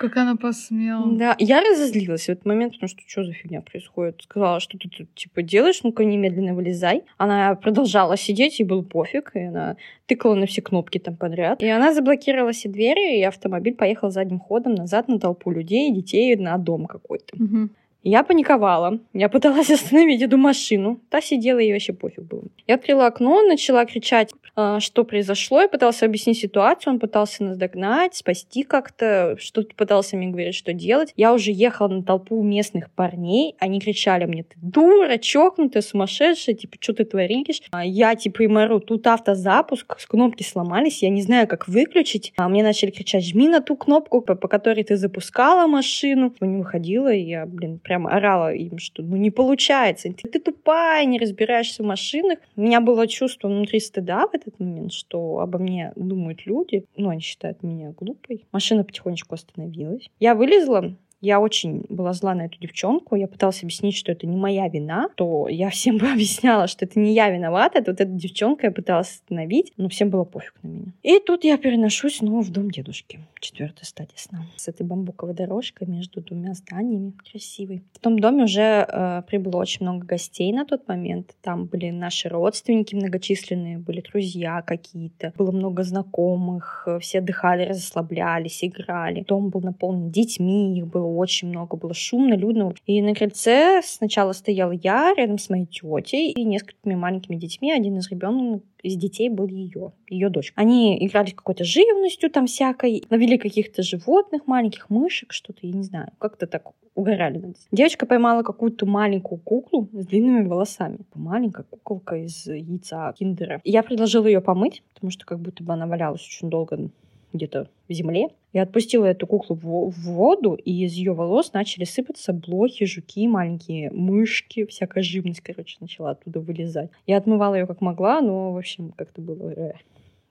Как 0.00 0.16
она 0.16 0.34
посмела. 0.34 1.16
Да, 1.16 1.36
я 1.38 1.60
разозлилась 1.60 2.24
в 2.24 2.28
этот 2.28 2.44
момент, 2.44 2.72
потому 2.72 2.88
что 2.88 3.02
что 3.06 3.22
за 3.22 3.32
фигня 3.34 3.60
происходит. 3.60 4.20
Сказала, 4.22 4.58
что 4.58 4.78
ты 4.78 4.88
тут 4.88 5.14
типа 5.14 5.42
делаешь, 5.42 5.78
ну-ка 5.84 6.04
немедленно 6.04 6.54
вылезай. 6.54 7.04
Она 7.18 7.54
продолжала 7.54 8.16
сидеть, 8.16 8.58
и 8.58 8.64
был 8.64 8.82
пофиг, 8.82 9.30
и 9.34 9.42
она 9.42 9.76
тыкала 10.06 10.34
на 10.34 10.46
все 10.46 10.60
кнопки 10.60 10.98
там 10.98 11.14
подряд. 11.14 11.62
И 11.62 11.68
она 11.68 11.94
заблокировала 11.94 12.50
все 12.50 12.68
двери, 12.68 13.20
и 13.20 13.22
автомобиль 13.22 13.76
поехал 13.76 14.10
задним 14.10 14.40
ходом 14.40 14.74
назад 14.74 15.06
на 15.06 15.20
толпу 15.20 15.52
людей, 15.52 15.94
детей, 15.94 16.34
на 16.34 16.58
дом 16.58 16.86
какой-то. 16.86 17.36
Угу. 17.36 17.68
Я 18.02 18.22
паниковала. 18.24 18.98
Я 19.12 19.28
пыталась 19.28 19.70
остановить 19.70 20.22
эту 20.22 20.36
машину. 20.36 21.00
Та 21.08 21.20
сидела, 21.20 21.58
и 21.58 21.72
вообще 21.72 21.92
пофиг 21.92 22.24
было. 22.24 22.44
Я 22.66 22.74
открыла 22.74 23.06
окно, 23.06 23.42
начала 23.42 23.84
кричать, 23.84 24.30
а, 24.54 24.80
что 24.80 25.04
произошло. 25.04 25.62
Я 25.62 25.68
пытался 25.68 26.06
объяснить 26.06 26.38
ситуацию. 26.38 26.94
Он 26.94 26.98
пытался 26.98 27.44
нас 27.44 27.56
догнать, 27.56 28.14
спасти 28.14 28.64
как-то. 28.64 29.36
Что-то 29.38 29.74
пытался 29.74 30.16
мне 30.16 30.28
говорить, 30.28 30.54
что 30.54 30.72
делать. 30.72 31.12
Я 31.16 31.32
уже 31.32 31.52
ехала 31.52 31.88
на 31.88 32.02
толпу 32.02 32.42
местных 32.42 32.90
парней. 32.90 33.54
Они 33.58 33.80
кричали 33.80 34.24
мне, 34.24 34.42
ты 34.44 34.56
дура, 34.60 35.16
чокнутая, 35.18 35.82
сумасшедшая, 35.82 36.54
типа, 36.54 36.76
что 36.80 36.94
ты 36.94 37.04
творишь? 37.04 37.62
А 37.70 37.84
я, 37.84 38.14
типа, 38.14 38.42
им 38.42 38.58
ору, 38.58 38.80
тут 38.80 39.06
автозапуск, 39.06 39.96
кнопки 40.06 40.42
сломались, 40.42 41.02
я 41.02 41.08
не 41.08 41.22
знаю, 41.22 41.46
как 41.46 41.68
выключить. 41.68 42.32
А 42.36 42.48
мне 42.48 42.62
начали 42.62 42.90
кричать, 42.90 43.24
жми 43.24 43.48
на 43.48 43.60
ту 43.60 43.76
кнопку, 43.76 44.20
по, 44.20 44.34
по 44.34 44.48
которой 44.48 44.84
ты 44.84 44.96
запускала 44.96 45.66
машину. 45.66 46.34
Не 46.40 46.58
выходила, 46.58 47.12
и 47.12 47.22
я, 47.22 47.46
блин, 47.46 47.78
прям 47.92 48.06
орала 48.06 48.54
им, 48.54 48.78
что 48.78 49.02
ну 49.02 49.16
не 49.16 49.30
получается, 49.30 50.10
ты, 50.14 50.26
ты 50.26 50.40
тупая, 50.40 51.04
не 51.04 51.18
разбираешься 51.18 51.82
в 51.82 51.86
машинах. 51.86 52.38
У 52.56 52.62
меня 52.62 52.80
было 52.80 53.06
чувство 53.06 53.48
внутри 53.48 53.80
стыда 53.80 54.28
в 54.28 54.34
этот 54.34 54.58
момент, 54.58 54.94
что 54.94 55.40
обо 55.40 55.58
мне 55.58 55.92
думают 55.94 56.46
люди, 56.46 56.86
ну, 56.96 57.10
они 57.10 57.20
считают 57.20 57.62
меня 57.62 57.90
глупой. 57.90 58.46
Машина 58.50 58.84
потихонечку 58.84 59.34
остановилась. 59.34 60.08
Я 60.20 60.34
вылезла, 60.34 60.96
я 61.22 61.40
очень 61.40 61.84
была 61.88 62.12
зла 62.12 62.34
на 62.34 62.46
эту 62.46 62.58
девчонку. 62.58 63.14
Я 63.14 63.28
пыталась 63.28 63.62
объяснить, 63.62 63.96
что 63.96 64.10
это 64.10 64.26
не 64.26 64.36
моя 64.36 64.68
вина. 64.68 65.08
То 65.14 65.46
я 65.48 65.70
всем 65.70 65.98
бы 65.98 66.10
объясняла, 66.10 66.66
что 66.66 66.84
это 66.84 66.98
не 66.98 67.14
я 67.14 67.30
виновата. 67.30 67.78
Это 67.78 67.92
вот 67.92 68.00
эта 68.00 68.10
девчонка 68.10 68.66
я 68.66 68.72
пыталась 68.72 69.12
остановить, 69.12 69.72
но 69.76 69.88
всем 69.88 70.10
было 70.10 70.24
пофиг 70.24 70.54
на 70.62 70.68
меня. 70.68 70.86
И 71.02 71.20
тут 71.20 71.44
я 71.44 71.56
переношусь 71.58 72.16
снова 72.16 72.42
в 72.42 72.50
дом 72.50 72.70
дедушки. 72.70 73.20
Четвертая 73.40 73.84
стадия 73.84 74.16
сна. 74.16 74.46
С 74.56 74.66
этой 74.66 74.84
бамбуковой 74.84 75.34
дорожкой 75.34 75.86
между 75.86 76.20
двумя 76.20 76.54
зданиями. 76.54 77.12
Красивый. 77.30 77.84
В 77.92 78.00
том 78.00 78.18
доме 78.18 78.44
уже 78.44 78.84
э, 78.88 79.22
прибыло 79.28 79.58
очень 79.58 79.86
много 79.86 80.04
гостей 80.04 80.52
на 80.52 80.64
тот 80.64 80.88
момент. 80.88 81.36
Там 81.40 81.66
были 81.66 81.90
наши 81.90 82.28
родственники 82.28 82.96
многочисленные, 82.96 83.78
были 83.78 84.00
друзья 84.00 84.60
какие-то. 84.62 85.32
Было 85.38 85.52
много 85.52 85.84
знакомых. 85.84 86.88
Все 87.00 87.18
отдыхали, 87.18 87.68
расслаблялись, 87.68 88.64
играли. 88.64 89.22
Дом 89.22 89.50
был 89.50 89.60
наполнен 89.60 90.10
детьми. 90.10 90.76
Их 90.76 90.88
было 90.88 91.11
очень 91.16 91.48
много, 91.48 91.76
было 91.76 91.94
шумно, 91.94 92.34
людно. 92.34 92.74
И 92.86 93.00
на 93.02 93.14
крыльце 93.14 93.80
сначала 93.84 94.32
стоял 94.32 94.70
я 94.72 95.14
рядом 95.16 95.38
с 95.38 95.48
моей 95.50 95.66
тетей 95.66 96.32
и 96.32 96.44
несколькими 96.44 96.94
маленькими 96.94 97.36
детьми. 97.36 97.72
Один 97.72 97.98
из 97.98 98.10
ребенок 98.10 98.62
из 98.82 98.96
детей 98.96 99.28
был 99.28 99.46
ее, 99.46 99.92
ее 100.08 100.28
дочь. 100.28 100.52
Они 100.56 101.04
играли 101.06 101.30
какой-то 101.30 101.64
живностью 101.64 102.30
там 102.30 102.46
всякой, 102.46 103.04
ловили 103.10 103.36
каких-то 103.36 103.82
животных, 103.82 104.46
маленьких 104.46 104.90
мышек, 104.90 105.32
что-то, 105.32 105.60
я 105.62 105.72
не 105.72 105.82
знаю, 105.82 106.10
как-то 106.18 106.46
так 106.46 106.72
угорали 106.94 107.54
Девочка 107.70 108.06
поймала 108.06 108.42
какую-то 108.42 108.86
маленькую 108.86 109.40
куклу 109.40 109.88
с 109.92 110.06
длинными 110.06 110.46
волосами. 110.46 110.98
Маленькая 111.14 111.64
куколка 111.64 112.16
из 112.16 112.46
яйца 112.46 113.14
киндера. 113.18 113.60
Я 113.64 113.82
предложила 113.82 114.26
ее 114.26 114.40
помыть, 114.40 114.82
потому 114.94 115.10
что 115.10 115.24
как 115.24 115.40
будто 115.40 115.64
бы 115.64 115.72
она 115.72 115.86
валялась 115.86 116.24
очень 116.24 116.50
долго 116.50 116.90
где-то 117.32 117.68
в 117.88 117.92
земле. 117.92 118.28
Я 118.52 118.62
отпустила 118.62 119.06
эту 119.06 119.26
куклу 119.26 119.56
в 119.56 119.90
воду, 119.90 120.54
и 120.54 120.84
из 120.84 120.92
ее 120.92 121.14
волос 121.14 121.52
начали 121.52 121.84
сыпаться 121.84 122.32
блохи, 122.32 122.84
жуки, 122.84 123.26
маленькие 123.26 123.90
мышки, 123.90 124.66
всякая 124.66 125.02
живность, 125.02 125.40
короче, 125.40 125.78
начала 125.80 126.10
оттуда 126.10 126.40
вылезать. 126.40 126.90
Я 127.06 127.16
отмывала 127.16 127.54
ее 127.54 127.66
как 127.66 127.80
могла, 127.80 128.20
но, 128.20 128.52
в 128.52 128.58
общем, 128.58 128.92
как-то 128.96 129.22
было 129.22 129.50
э, 129.50 129.72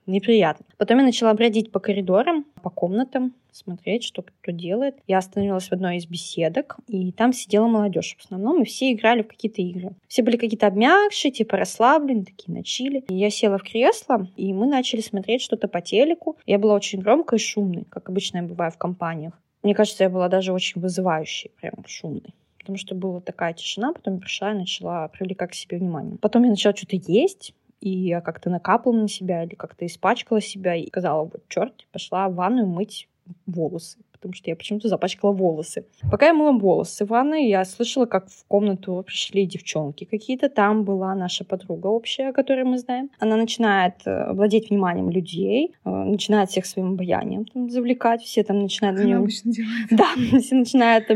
неприятно. 0.06 0.66
Потом 0.78 0.98
я 0.98 1.04
начала 1.04 1.32
бродить 1.34 1.70
по 1.72 1.80
коридорам, 1.80 2.44
по 2.62 2.70
комнатам, 2.70 3.34
смотреть, 3.52 4.04
что 4.04 4.22
кто 4.22 4.50
делает. 4.50 4.96
Я 5.06 5.18
остановилась 5.18 5.68
в 5.68 5.72
одной 5.72 5.98
из 5.98 6.06
беседок, 6.06 6.76
и 6.88 7.12
там 7.12 7.32
сидела 7.32 7.66
молодежь 7.66 8.16
в 8.18 8.24
основном, 8.24 8.62
и 8.62 8.64
все 8.64 8.92
играли 8.92 9.22
в 9.22 9.28
какие-то 9.28 9.62
игры. 9.62 9.90
Все 10.08 10.22
были 10.22 10.36
какие-то 10.36 10.66
обмякшие, 10.66 11.32
типа 11.32 11.56
расслабленные, 11.56 12.24
такие 12.24 12.54
на 12.56 12.64
чили. 12.64 13.04
И 13.08 13.14
я 13.14 13.30
села 13.30 13.58
в 13.58 13.62
кресло, 13.62 14.28
и 14.36 14.52
мы 14.52 14.66
начали 14.66 15.00
смотреть 15.00 15.42
что-то 15.42 15.68
по 15.68 15.80
телеку. 15.80 16.36
Я 16.46 16.58
была 16.58 16.74
очень 16.74 17.00
громкой 17.00 17.38
и 17.38 17.42
шумной, 17.42 17.84
как 17.84 18.08
обычно 18.08 18.38
я 18.38 18.42
бываю 18.42 18.70
в 18.70 18.78
компаниях. 18.78 19.38
Мне 19.62 19.74
кажется, 19.74 20.04
я 20.04 20.10
была 20.10 20.28
даже 20.28 20.52
очень 20.52 20.80
вызывающей, 20.80 21.50
прям 21.60 21.74
шумной 21.86 22.34
потому 22.62 22.78
что 22.78 22.94
была 22.94 23.20
такая 23.20 23.54
тишина, 23.54 23.92
потом 23.92 24.14
я 24.14 24.20
пришла 24.20 24.52
и 24.52 24.56
начала 24.56 25.08
привлекать 25.08 25.50
к 25.50 25.54
себе 25.54 25.78
внимание. 25.78 26.16
Потом 26.18 26.44
я 26.44 26.50
начала 26.50 26.74
что-то 26.74 26.96
есть, 26.96 27.54
и 27.82 27.90
я 27.90 28.20
как-то 28.20 28.48
накапала 28.48 28.92
на 28.92 29.08
себя 29.08 29.42
или 29.42 29.54
как-то 29.56 29.84
испачкала 29.84 30.40
себя 30.40 30.76
и 30.76 30.86
сказала, 30.86 31.24
вот 31.24 31.42
черт, 31.48 31.86
пошла 31.92 32.28
в 32.28 32.34
ванную 32.36 32.68
мыть 32.68 33.08
волосы 33.46 33.98
потому 34.22 34.34
что 34.34 34.50
я 34.50 34.56
почему-то 34.56 34.88
запачкала 34.88 35.32
волосы. 35.32 35.84
Пока 36.08 36.26
я 36.26 36.32
мыла 36.32 36.52
волосы 36.52 37.04
в 37.04 37.08
ванной, 37.08 37.48
я 37.48 37.64
слышала, 37.64 38.06
как 38.06 38.28
в 38.28 38.44
комнату 38.46 39.02
пришли 39.04 39.46
девчонки 39.46 40.04
какие-то. 40.04 40.48
Там 40.48 40.84
была 40.84 41.16
наша 41.16 41.44
подруга 41.44 41.88
общая, 41.88 42.32
которую 42.32 42.68
мы 42.68 42.78
знаем. 42.78 43.10
Она 43.18 43.36
начинает 43.36 43.94
э, 44.06 44.32
владеть 44.32 44.70
вниманием 44.70 45.10
людей, 45.10 45.74
э, 45.84 45.90
начинает 45.90 46.50
всех 46.50 46.66
своим 46.66 46.92
обаянием 46.92 47.46
там, 47.46 47.68
завлекать. 47.68 48.22
Все 48.22 48.44
там 48.44 48.60
начинают 48.60 48.98
как 48.98 49.06
на 49.06 49.08
нее... 49.08 49.28
Да, 49.90 50.06
все 50.38 50.54
начинают 50.54 51.06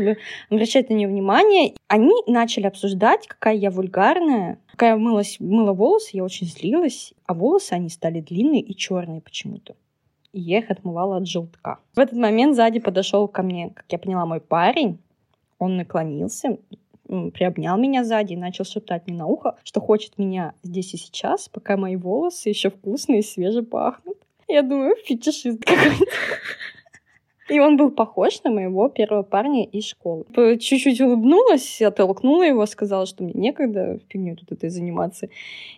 обращать 0.49 0.89
на 0.89 0.93
нее 0.95 1.07
внимание. 1.07 1.75
Они 1.87 2.13
начали 2.27 2.67
обсуждать, 2.67 3.25
какая 3.25 3.55
я 3.55 3.71
вульгарная, 3.71 4.59
Пока 4.77 4.89
я 4.89 4.97
мылась, 4.97 5.37
мыла 5.39 5.73
волосы, 5.73 6.09
я 6.13 6.23
очень 6.23 6.45
злилась, 6.45 7.11
а 7.25 7.33
волосы 7.33 7.73
они 7.73 7.89
стали 7.89 8.21
длинные 8.21 8.61
и 8.61 8.75
черные 8.75 9.21
почему-то. 9.21 9.75
И 10.33 10.39
я 10.39 10.59
их 10.59 10.69
отмывала 10.69 11.17
от 11.17 11.27
желтка. 11.27 11.79
В 11.95 11.99
этот 11.99 12.15
момент 12.15 12.55
сзади 12.55 12.77
подошел 12.79 13.27
ко 13.27 13.41
мне, 13.41 13.71
как 13.71 13.85
я 13.89 13.97
поняла, 13.97 14.27
мой 14.27 14.39
парень. 14.39 14.99
Он 15.57 15.77
наклонился, 15.77 16.59
приобнял 17.07 17.75
меня 17.79 18.03
сзади 18.03 18.33
и 18.33 18.37
начал 18.37 18.65
шептать 18.65 19.07
мне 19.07 19.17
на 19.17 19.25
ухо, 19.25 19.57
что 19.63 19.81
хочет 19.81 20.19
меня 20.19 20.53
здесь 20.61 20.93
и 20.93 20.97
сейчас, 20.97 21.49
пока 21.49 21.75
мои 21.75 21.95
волосы 21.95 22.49
еще 22.49 22.69
вкусные 22.69 23.21
и 23.21 23.23
свеже 23.23 23.63
пахнут. 23.63 24.19
Я 24.47 24.61
думаю, 24.61 24.95
фетишист 25.03 25.65
какой-то. 25.65 26.05
И 27.49 27.59
он 27.59 27.77
был 27.77 27.91
похож 27.91 28.43
на 28.43 28.51
моего 28.51 28.89
первого 28.89 29.23
парня 29.23 29.65
из 29.65 29.85
школы. 29.85 30.25
Чуть-чуть 30.35 30.99
улыбнулась, 30.99 31.81
оттолкнула 31.81 32.43
его, 32.43 32.65
сказала, 32.65 33.05
что 33.05 33.23
мне 33.23 33.33
некогда 33.33 33.99
фигню 34.09 34.35
тут 34.35 34.51
этой 34.51 34.69
заниматься. 34.69 35.29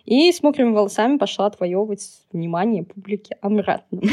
И 0.04 0.32
с 0.32 0.42
мокрыми 0.42 0.72
волосами 0.72 1.16
пошла 1.16 1.46
отвоевывать 1.46 2.04
внимание 2.32 2.82
публики 2.82 3.36
обратно. 3.40 4.00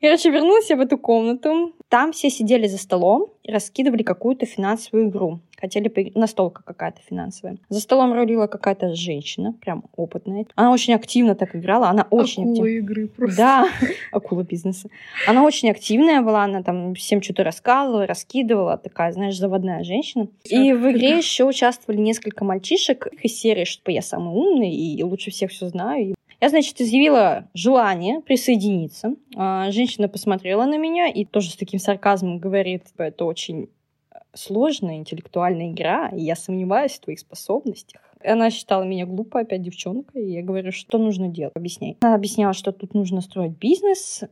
Короче, 0.00 0.30
вернулась 0.30 0.70
я 0.70 0.76
в 0.76 0.80
эту 0.80 0.96
комнату. 0.96 1.74
Там 1.90 2.12
все 2.12 2.30
сидели 2.30 2.68
за 2.68 2.78
столом 2.78 3.32
и 3.42 3.50
раскидывали 3.50 4.04
какую-то 4.04 4.46
финансовую 4.46 5.08
игру. 5.08 5.40
Хотели 5.60 5.88
поиграть. 5.88 6.14
Настолка 6.14 6.62
какая-то 6.62 7.00
финансовая. 7.02 7.58
За 7.68 7.80
столом 7.80 8.14
рулила 8.14 8.46
какая-то 8.46 8.94
женщина, 8.94 9.54
прям 9.60 9.82
опытная. 9.96 10.46
Она 10.54 10.72
очень 10.72 10.94
активно 10.94 11.34
так 11.34 11.56
играла. 11.56 11.88
Она 11.88 12.06
очень 12.10 12.44
акула 12.44 12.52
активная. 12.52 12.78
игры 12.78 13.08
просто. 13.08 13.36
Да, 13.36 13.68
акула 14.12 14.44
бизнеса. 14.44 14.88
Она 15.26 15.42
очень 15.42 15.68
активная 15.68 16.22
была. 16.22 16.44
Она 16.44 16.62
там 16.62 16.94
всем 16.94 17.20
что-то 17.22 17.42
рассказывала, 17.42 18.06
раскидывала. 18.06 18.78
Такая, 18.78 19.10
знаешь, 19.12 19.36
заводная 19.36 19.82
женщина. 19.82 20.28
И 20.44 20.72
в 20.72 20.92
игре 20.92 21.18
еще 21.18 21.44
участвовали 21.44 21.98
несколько 21.98 22.44
мальчишек 22.44 23.08
из 23.20 23.36
серии, 23.36 23.64
что 23.64 23.90
я 23.90 24.00
самый 24.00 24.32
умный 24.32 24.70
и 24.70 25.02
лучше 25.02 25.32
всех 25.32 25.50
все 25.50 25.66
знаю. 25.66 26.14
Я, 26.40 26.48
значит, 26.48 26.80
изъявила 26.80 27.48
желание 27.52 28.20
присоединиться. 28.20 29.14
А, 29.36 29.70
женщина 29.70 30.08
посмотрела 30.08 30.64
на 30.64 30.78
меня 30.78 31.08
и 31.08 31.24
тоже 31.24 31.50
с 31.50 31.56
таким 31.56 31.78
сарказмом 31.78 32.38
говорит, 32.38 32.84
типа, 32.84 33.02
это 33.02 33.26
очень 33.26 33.68
сложная 34.32 34.96
интеллектуальная 34.96 35.70
игра, 35.70 36.08
и 36.08 36.22
я 36.22 36.36
сомневаюсь 36.36 36.92
в 36.92 37.00
твоих 37.00 37.18
способностях. 37.18 38.00
Она 38.24 38.50
считала 38.50 38.84
меня 38.84 39.06
глупой, 39.06 39.42
опять 39.42 39.62
девчонкой, 39.62 40.24
и 40.24 40.32
я 40.32 40.42
говорю, 40.42 40.72
что 40.72 40.98
нужно 40.98 41.28
делать, 41.28 41.56
объясняй. 41.56 41.96
Она 42.00 42.14
объясняла, 42.14 42.52
что 42.52 42.72
тут 42.72 42.94
нужно 42.94 43.20
строить 43.20 43.56
бизнес, 43.58 44.24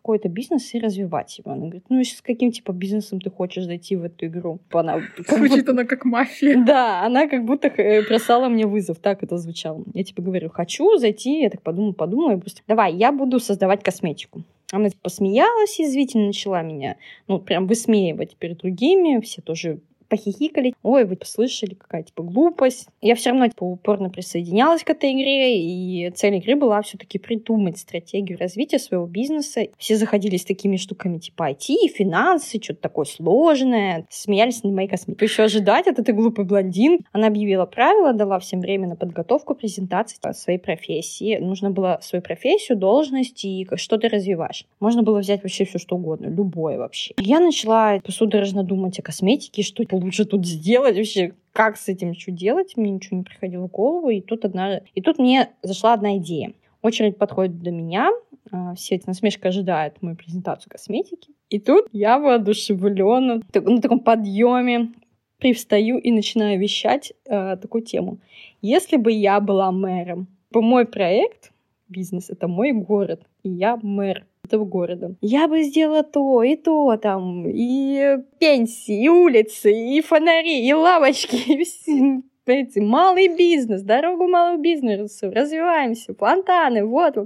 какой-то 0.00 0.28
бизнес 0.28 0.74
и 0.74 0.80
развивать 0.80 1.38
его. 1.38 1.52
Она 1.52 1.62
говорит, 1.62 1.84
ну, 1.90 2.02
с 2.02 2.22
каким, 2.22 2.50
типа, 2.52 2.72
бизнесом 2.72 3.20
ты 3.20 3.30
хочешь 3.30 3.64
зайти 3.64 3.96
в 3.96 4.04
эту 4.04 4.26
игру? 4.26 4.58
Она, 4.70 5.00
Звучит 5.28 5.58
будто... 5.58 5.72
она 5.72 5.84
как 5.84 6.04
мафия. 6.04 6.64
Да, 6.70 7.04
она 7.04 7.28
как 7.28 7.44
будто 7.44 7.68
э, 7.68 8.02
бросала 8.06 8.48
мне 8.48 8.66
вызов. 8.66 8.98
Так 8.98 9.22
это 9.22 9.36
звучало. 9.36 9.84
Я, 9.92 10.04
типа, 10.04 10.22
говорю, 10.22 10.48
хочу 10.48 10.96
зайти. 10.96 11.42
Я 11.42 11.50
так 11.50 11.62
подумала, 11.62 11.92
подумала. 11.92 12.32
И 12.32 12.36
быстро, 12.36 12.64
давай, 12.66 12.94
я 12.94 13.12
буду 13.12 13.38
создавать 13.40 13.82
косметику. 13.82 14.42
Она 14.72 14.88
типа, 14.88 15.02
посмеялась 15.02 15.78
язвительно, 15.78 16.28
начала 16.28 16.62
меня, 16.62 16.96
ну, 17.26 17.38
прям 17.38 17.66
высмеивать 17.66 18.36
перед 18.36 18.58
другими. 18.58 19.20
Все 19.20 19.42
тоже 19.42 19.80
похихикали. 20.10 20.74
Ой, 20.82 21.04
вы 21.04 21.16
послышали, 21.16 21.74
какая 21.74 22.02
типа 22.02 22.22
глупость. 22.22 22.88
Я 23.00 23.14
все 23.14 23.30
равно 23.30 23.48
типа, 23.48 23.64
упорно 23.64 24.10
присоединялась 24.10 24.84
к 24.84 24.90
этой 24.90 25.12
игре, 25.12 25.58
и 25.58 26.10
цель 26.10 26.36
игры 26.36 26.56
была 26.56 26.82
все-таки 26.82 27.18
придумать 27.18 27.78
стратегию 27.78 28.38
развития 28.38 28.78
своего 28.78 29.06
бизнеса. 29.06 29.62
Все 29.78 29.96
заходили 29.96 30.36
с 30.36 30.44
такими 30.44 30.76
штуками 30.76 31.18
типа 31.18 31.52
IT, 31.52 31.88
финансы, 31.94 32.60
что-то 32.62 32.82
такое 32.82 33.06
сложное. 33.06 34.06
Смеялись 34.10 34.62
над 34.64 34.74
моей 34.74 34.88
косметикой. 34.88 35.28
Еще 35.28 35.44
ожидать 35.44 35.86
от 35.86 35.98
этой 35.98 36.12
глупой 36.12 36.44
блондин. 36.44 37.00
Она 37.12 37.28
объявила 37.28 37.66
правила, 37.66 38.12
дала 38.12 38.38
всем 38.40 38.60
время 38.60 38.88
на 38.88 38.96
подготовку 38.96 39.54
презентации 39.54 40.18
своей 40.32 40.58
профессии. 40.58 41.38
Нужно 41.38 41.70
было 41.70 41.98
свою 42.02 42.22
профессию, 42.22 42.76
должность 42.76 43.44
и 43.44 43.66
что 43.76 43.96
ты 43.96 44.08
развиваешь. 44.08 44.66
Можно 44.80 45.02
было 45.02 45.20
взять 45.20 45.42
вообще 45.42 45.64
все 45.64 45.78
что 45.78 45.96
угодно, 45.96 46.26
любое 46.26 46.78
вообще. 46.78 47.14
Я 47.18 47.40
начала 47.40 48.00
судорожно 48.08 48.64
думать 48.64 48.98
о 48.98 49.02
косметике, 49.02 49.62
что 49.62 49.84
лучше 50.02 50.24
тут 50.24 50.46
сделать 50.46 50.96
вообще? 50.96 51.34
Как 51.52 51.76
с 51.76 51.88
этим 51.88 52.14
что 52.14 52.30
делать? 52.30 52.76
Мне 52.76 52.92
ничего 52.92 53.18
не 53.18 53.24
приходило 53.24 53.66
в 53.66 53.70
голову. 53.70 54.10
И 54.10 54.20
тут, 54.20 54.44
одна... 54.44 54.80
и 54.94 55.02
тут 55.02 55.18
мне 55.18 55.50
зашла 55.62 55.94
одна 55.94 56.16
идея. 56.18 56.52
Очередь 56.82 57.18
подходит 57.18 57.60
до 57.60 57.70
меня, 57.70 58.10
а, 58.50 58.74
все 58.74 58.94
эти 58.94 59.06
насмешка 59.06 59.48
ожидают 59.48 60.00
мою 60.02 60.16
презентацию 60.16 60.70
косметики. 60.70 61.32
И 61.50 61.58
тут 61.58 61.86
я 61.92 62.18
воодушевлена 62.18 63.40
на 63.54 63.80
таком 63.80 64.00
подъеме 64.00 64.92
привстаю 65.38 65.98
и 65.98 66.10
начинаю 66.10 66.60
вещать 66.60 67.12
э, 67.24 67.56
такую 67.56 67.82
тему. 67.82 68.18
Если 68.60 68.96
бы 68.96 69.10
я 69.10 69.40
была 69.40 69.72
мэром, 69.72 70.28
по 70.50 70.60
мой 70.60 70.84
проект, 70.84 71.50
бизнес— 71.88 72.28
это 72.30 72.46
мой 72.46 72.72
город, 72.72 73.22
и 73.42 73.48
я 73.48 73.78
мэр 73.82 74.26
этого 74.50 74.64
города. 74.64 75.14
Я 75.20 75.46
бы 75.46 75.62
сделала 75.62 76.02
то 76.02 76.42
и 76.42 76.56
то 76.56 76.96
там, 76.96 77.46
и 77.46 78.18
пенсии, 78.38 79.04
и 79.04 79.08
улицы, 79.08 79.72
и 79.72 80.00
фонари, 80.00 80.66
и 80.66 80.72
лавочки, 80.72 81.36
и 81.52 82.22
эти, 82.46 82.80
малый 82.80 83.28
бизнес, 83.28 83.82
дорогу 83.82 84.26
малого 84.26 84.60
бизнеса, 84.60 85.30
развиваемся, 85.30 86.14
плантаны, 86.14 86.84
вот. 86.84 87.16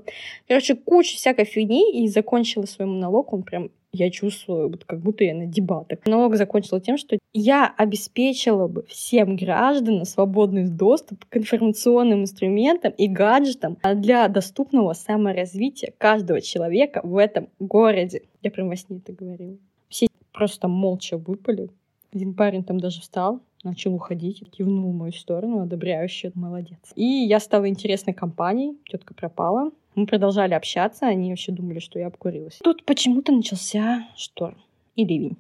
Короче, 0.47 0.75
куча 0.75 1.17
всякой 1.17 1.47
фигни, 1.47 2.05
и 2.05 2.09
закончила 2.09 2.67
свой 2.67 2.87
монолог, 2.87 3.33
он 3.33 3.43
прям 3.43 3.71
я 3.95 4.11
чувствую, 4.11 4.71
вот 4.71 4.85
как 4.85 5.01
будто 5.01 5.25
я 5.25 5.35
на 5.35 5.47
дебатах. 5.47 6.01
Налог 6.07 6.37
закончила 6.37 6.81
тем, 6.81 6.97
что 6.99 7.19
я 7.33 7.73
обеспечила 7.77 8.67
бы 8.67 8.85
всем 8.89 9.37
гражданам 9.37 10.05
свободный 10.05 10.69
доступ 10.69 11.25
к 11.27 11.37
информационным 11.37 12.23
инструментам 12.23 12.93
и 12.97 13.09
гаджетам 13.09 13.79
для 13.95 14.29
доступного 14.29 14.93
саморазвития 14.93 15.93
каждого 15.97 16.41
человека 16.41 17.01
в 17.05 17.17
этом 17.17 17.49
городе. 17.59 18.23
Я 18.43 18.51
прям 18.51 18.69
во 18.69 18.77
сне 18.77 18.99
это 18.99 19.13
говорила. 19.13 19.57
Все 19.89 20.09
просто 20.33 20.69
молча 20.69 21.17
выпали. 21.17 21.71
Один 22.13 22.35
парень 22.35 22.65
там 22.65 22.79
даже 22.79 23.01
встал, 23.01 23.41
начал 23.65 23.95
уходить, 23.95 24.43
кивнул 24.51 24.93
в 24.93 24.95
мою 24.95 25.13
сторону, 25.13 25.61
одобряющий, 25.61 26.31
молодец. 26.35 26.93
И 26.95 27.05
я 27.05 27.41
стала 27.41 27.69
интересной 27.69 28.15
компанией, 28.15 28.77
тетка 28.89 29.15
пропала. 29.15 29.71
Мы 29.95 30.07
продолжали 30.07 30.55
общаться, 30.55 31.07
они 31.07 31.31
вообще 31.31 31.53
думали, 31.53 31.79
что 31.79 31.99
я 31.99 32.09
обкурилась. 32.09 32.59
Тут 32.63 32.85
почему-то 32.85 33.33
начался 33.33 34.09
шторм 34.17 34.57
и 34.97 35.05
ливень. 35.05 35.37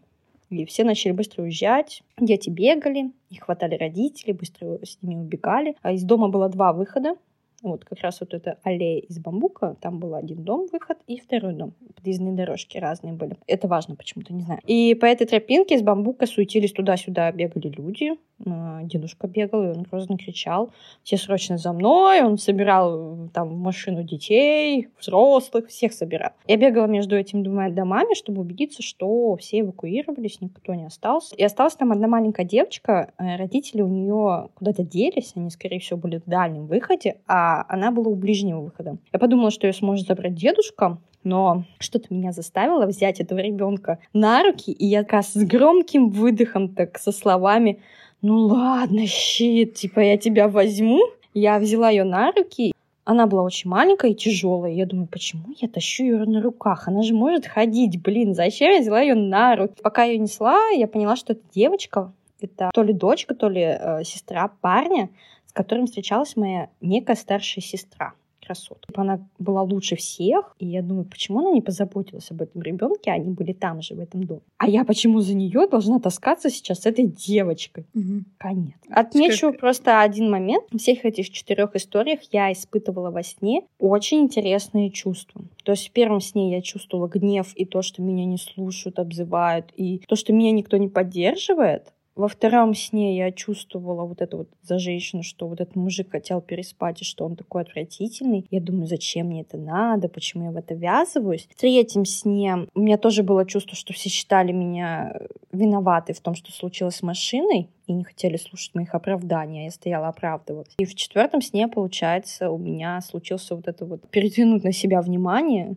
И 0.50 0.64
все 0.66 0.84
начали 0.84 1.12
быстро 1.12 1.42
уезжать. 1.42 2.02
Дети 2.18 2.50
бегали, 2.50 3.10
их 3.30 3.42
хватали 3.42 3.76
родители, 3.76 4.32
быстро 4.32 4.78
с 4.84 4.98
ними 5.02 5.20
убегали. 5.20 5.74
А 5.82 5.92
из 5.92 6.04
дома 6.04 6.28
было 6.28 6.48
два 6.48 6.72
выхода. 6.72 7.16
Вот 7.64 7.84
как 7.84 8.00
раз 8.00 8.20
вот 8.20 8.34
эта 8.34 8.58
аллея 8.62 9.00
из 9.00 9.18
бамбука, 9.18 9.76
там 9.80 9.98
был 9.98 10.14
один 10.14 10.44
дом, 10.44 10.66
выход, 10.70 10.98
и 11.06 11.18
второй 11.18 11.54
дом. 11.54 11.72
Подъездные 11.96 12.34
дорожки 12.34 12.76
разные 12.76 13.14
были. 13.14 13.38
Это 13.46 13.68
важно 13.68 13.96
почему-то, 13.96 14.34
не 14.34 14.42
знаю. 14.42 14.60
И 14.66 14.94
по 14.94 15.06
этой 15.06 15.26
тропинке 15.26 15.74
из 15.74 15.82
бамбука 15.82 16.26
суетились 16.26 16.72
туда-сюда, 16.72 17.32
бегали 17.32 17.68
люди. 17.68 18.12
А, 18.46 18.82
дедушка 18.82 19.28
бегал, 19.28 19.62
и 19.62 19.68
он 19.68 19.82
грозно 19.84 20.18
кричал. 20.18 20.72
Все 21.02 21.16
срочно 21.16 21.56
за 21.56 21.72
мной. 21.72 22.22
Он 22.22 22.36
собирал 22.36 23.28
там 23.32 23.48
в 23.48 23.56
машину 23.56 24.02
детей, 24.02 24.88
взрослых, 24.98 25.68
всех 25.68 25.92
собирал. 25.92 26.32
Я 26.46 26.56
бегала 26.56 26.86
между 26.86 27.16
этими 27.16 27.42
двумя 27.42 27.70
домами, 27.70 28.14
чтобы 28.14 28.42
убедиться, 28.42 28.82
что 28.82 29.36
все 29.36 29.60
эвакуировались, 29.60 30.40
никто 30.40 30.74
не 30.74 30.84
остался. 30.84 31.34
И 31.36 31.42
осталась 31.42 31.76
там 31.76 31.92
одна 31.92 32.08
маленькая 32.08 32.44
девочка. 32.44 33.12
Э, 33.18 33.36
родители 33.36 33.82
у 33.82 33.88
нее 33.88 34.48
куда-то 34.54 34.82
делись, 34.82 35.32
они, 35.36 35.50
скорее 35.50 35.78
всего, 35.78 35.98
были 35.98 36.18
в 36.18 36.24
дальнем 36.24 36.66
выходе, 36.66 37.20
а 37.26 37.53
она 37.62 37.90
была 37.90 38.08
у 38.08 38.14
ближнего 38.14 38.60
выхода. 38.60 38.96
Я 39.12 39.18
подумала, 39.18 39.50
что 39.50 39.66
ее 39.66 39.72
сможет 39.72 40.06
забрать 40.06 40.34
дедушка, 40.34 40.98
но 41.22 41.64
что-то 41.78 42.12
меня 42.12 42.32
заставило 42.32 42.86
взять 42.86 43.20
этого 43.20 43.38
ребенка 43.38 43.98
на 44.12 44.42
руки, 44.42 44.72
и 44.72 44.86
я 44.86 45.04
как 45.04 45.24
с 45.24 45.36
громким 45.36 46.10
выдохом, 46.10 46.68
так 46.68 46.98
со 46.98 47.12
словами 47.12 47.80
«Ну 48.22 48.38
ладно, 48.38 49.06
щит, 49.06 49.74
типа 49.74 50.00
я 50.00 50.16
тебя 50.16 50.48
возьму». 50.48 51.00
Я 51.34 51.58
взяла 51.58 51.90
ее 51.90 52.04
на 52.04 52.30
руки, 52.30 52.72
она 53.04 53.26
была 53.26 53.42
очень 53.42 53.68
маленькая 53.68 54.12
и 54.12 54.14
тяжелая. 54.14 54.72
Я 54.72 54.86
думаю, 54.86 55.08
почему 55.08 55.54
я 55.60 55.68
тащу 55.68 56.04
ее 56.04 56.24
на 56.24 56.40
руках? 56.40 56.88
Она 56.88 57.02
же 57.02 57.14
может 57.14 57.46
ходить, 57.46 58.00
блин, 58.02 58.34
зачем 58.34 58.72
я 58.72 58.80
взяла 58.80 59.00
ее 59.00 59.14
на 59.14 59.56
руки? 59.56 59.74
Пока 59.82 60.04
ее 60.04 60.18
несла, 60.18 60.58
я 60.70 60.88
поняла, 60.88 61.16
что 61.16 61.34
это 61.34 61.42
девочка, 61.54 62.12
это 62.40 62.70
то 62.72 62.82
ли 62.82 62.92
дочка, 62.92 63.34
то 63.34 63.48
ли 63.48 63.62
э, 63.62 64.04
сестра 64.04 64.48
парня, 64.60 65.10
которым 65.54 65.86
встречалась 65.86 66.36
моя 66.36 66.68
некая 66.82 67.16
старшая 67.16 67.64
сестра 67.64 68.12
красотка. 68.44 68.92
Она 68.94 69.26
была 69.38 69.62
лучше 69.62 69.96
всех, 69.96 70.54
и 70.58 70.66
я 70.66 70.82
думаю, 70.82 71.04
почему 71.04 71.40
она 71.40 71.50
не 71.50 71.62
позаботилась 71.62 72.30
об 72.30 72.42
этом 72.42 72.62
ребенке, 72.62 73.10
они 73.10 73.30
были 73.30 73.52
там 73.52 73.82
же, 73.82 73.94
в 73.94 74.00
этом 74.00 74.24
доме. 74.24 74.42
А 74.58 74.68
я 74.68 74.84
почему 74.84 75.20
за 75.20 75.34
нее 75.34 75.66
должна 75.66 75.98
таскаться 75.98 76.50
сейчас 76.50 76.80
с 76.80 76.86
этой 76.86 77.06
девочкой? 77.06 77.86
Угу. 77.94 78.24
Конец. 78.38 78.74
Отмечу 78.88 79.50
как... 79.50 79.60
просто 79.60 80.00
один 80.00 80.30
момент. 80.30 80.64
В 80.70 80.78
всех 80.78 81.04
этих 81.04 81.30
четырех 81.30 81.74
историях 81.74 82.20
я 82.32 82.52
испытывала 82.52 83.10
во 83.10 83.22
сне 83.22 83.62
очень 83.78 84.20
интересные 84.20 84.90
чувства. 84.90 85.42
То 85.64 85.72
есть 85.72 85.88
в 85.88 85.92
первом 85.92 86.20
сне 86.20 86.52
я 86.52 86.62
чувствовала 86.62 87.08
гнев 87.08 87.52
и 87.54 87.64
то, 87.64 87.82
что 87.82 88.02
меня 88.02 88.24
не 88.24 88.38
слушают, 88.38 88.98
обзывают, 88.98 89.72
и 89.76 89.98
то, 90.06 90.16
что 90.16 90.32
меня 90.32 90.52
никто 90.52 90.76
не 90.76 90.88
поддерживает. 90.88 91.92
Во 92.16 92.28
втором 92.28 92.74
сне 92.74 93.16
я 93.16 93.32
чувствовала 93.32 94.04
вот 94.04 94.22
это 94.22 94.36
вот 94.36 94.48
за 94.62 94.78
женщину, 94.78 95.24
что 95.24 95.48
вот 95.48 95.60
этот 95.60 95.74
мужик 95.74 96.12
хотел 96.12 96.40
переспать, 96.40 97.02
и 97.02 97.04
что 97.04 97.24
он 97.24 97.34
такой 97.34 97.62
отвратительный. 97.62 98.46
Я 98.50 98.60
думаю, 98.60 98.86
зачем 98.86 99.26
мне 99.28 99.40
это 99.40 99.56
надо, 99.56 100.08
почему 100.08 100.44
я 100.44 100.50
в 100.52 100.56
это 100.56 100.74
ввязываюсь. 100.74 101.48
В 101.50 101.56
третьем 101.56 102.04
сне 102.04 102.68
у 102.72 102.80
меня 102.80 102.98
тоже 102.98 103.24
было 103.24 103.44
чувство, 103.44 103.76
что 103.76 103.92
все 103.92 104.08
считали 104.10 104.52
меня 104.52 105.18
виноватой 105.50 106.14
в 106.14 106.20
том, 106.20 106.36
что 106.36 106.52
случилось 106.52 106.96
с 106.96 107.02
машиной, 107.02 107.68
и 107.86 107.92
не 107.92 108.04
хотели 108.04 108.36
слушать 108.36 108.74
моих 108.74 108.94
оправданий, 108.94 109.62
а 109.62 109.64
я 109.64 109.70
стояла 109.70 110.08
оправдываться. 110.08 110.74
И 110.78 110.84
в 110.84 110.94
четвертом 110.94 111.42
сне, 111.42 111.66
получается, 111.66 112.50
у 112.50 112.58
меня 112.58 113.00
случился 113.00 113.56
вот 113.56 113.66
это 113.66 113.84
вот 113.84 114.08
перетянуть 114.08 114.62
на 114.62 114.72
себя 114.72 115.02
внимание 115.02 115.76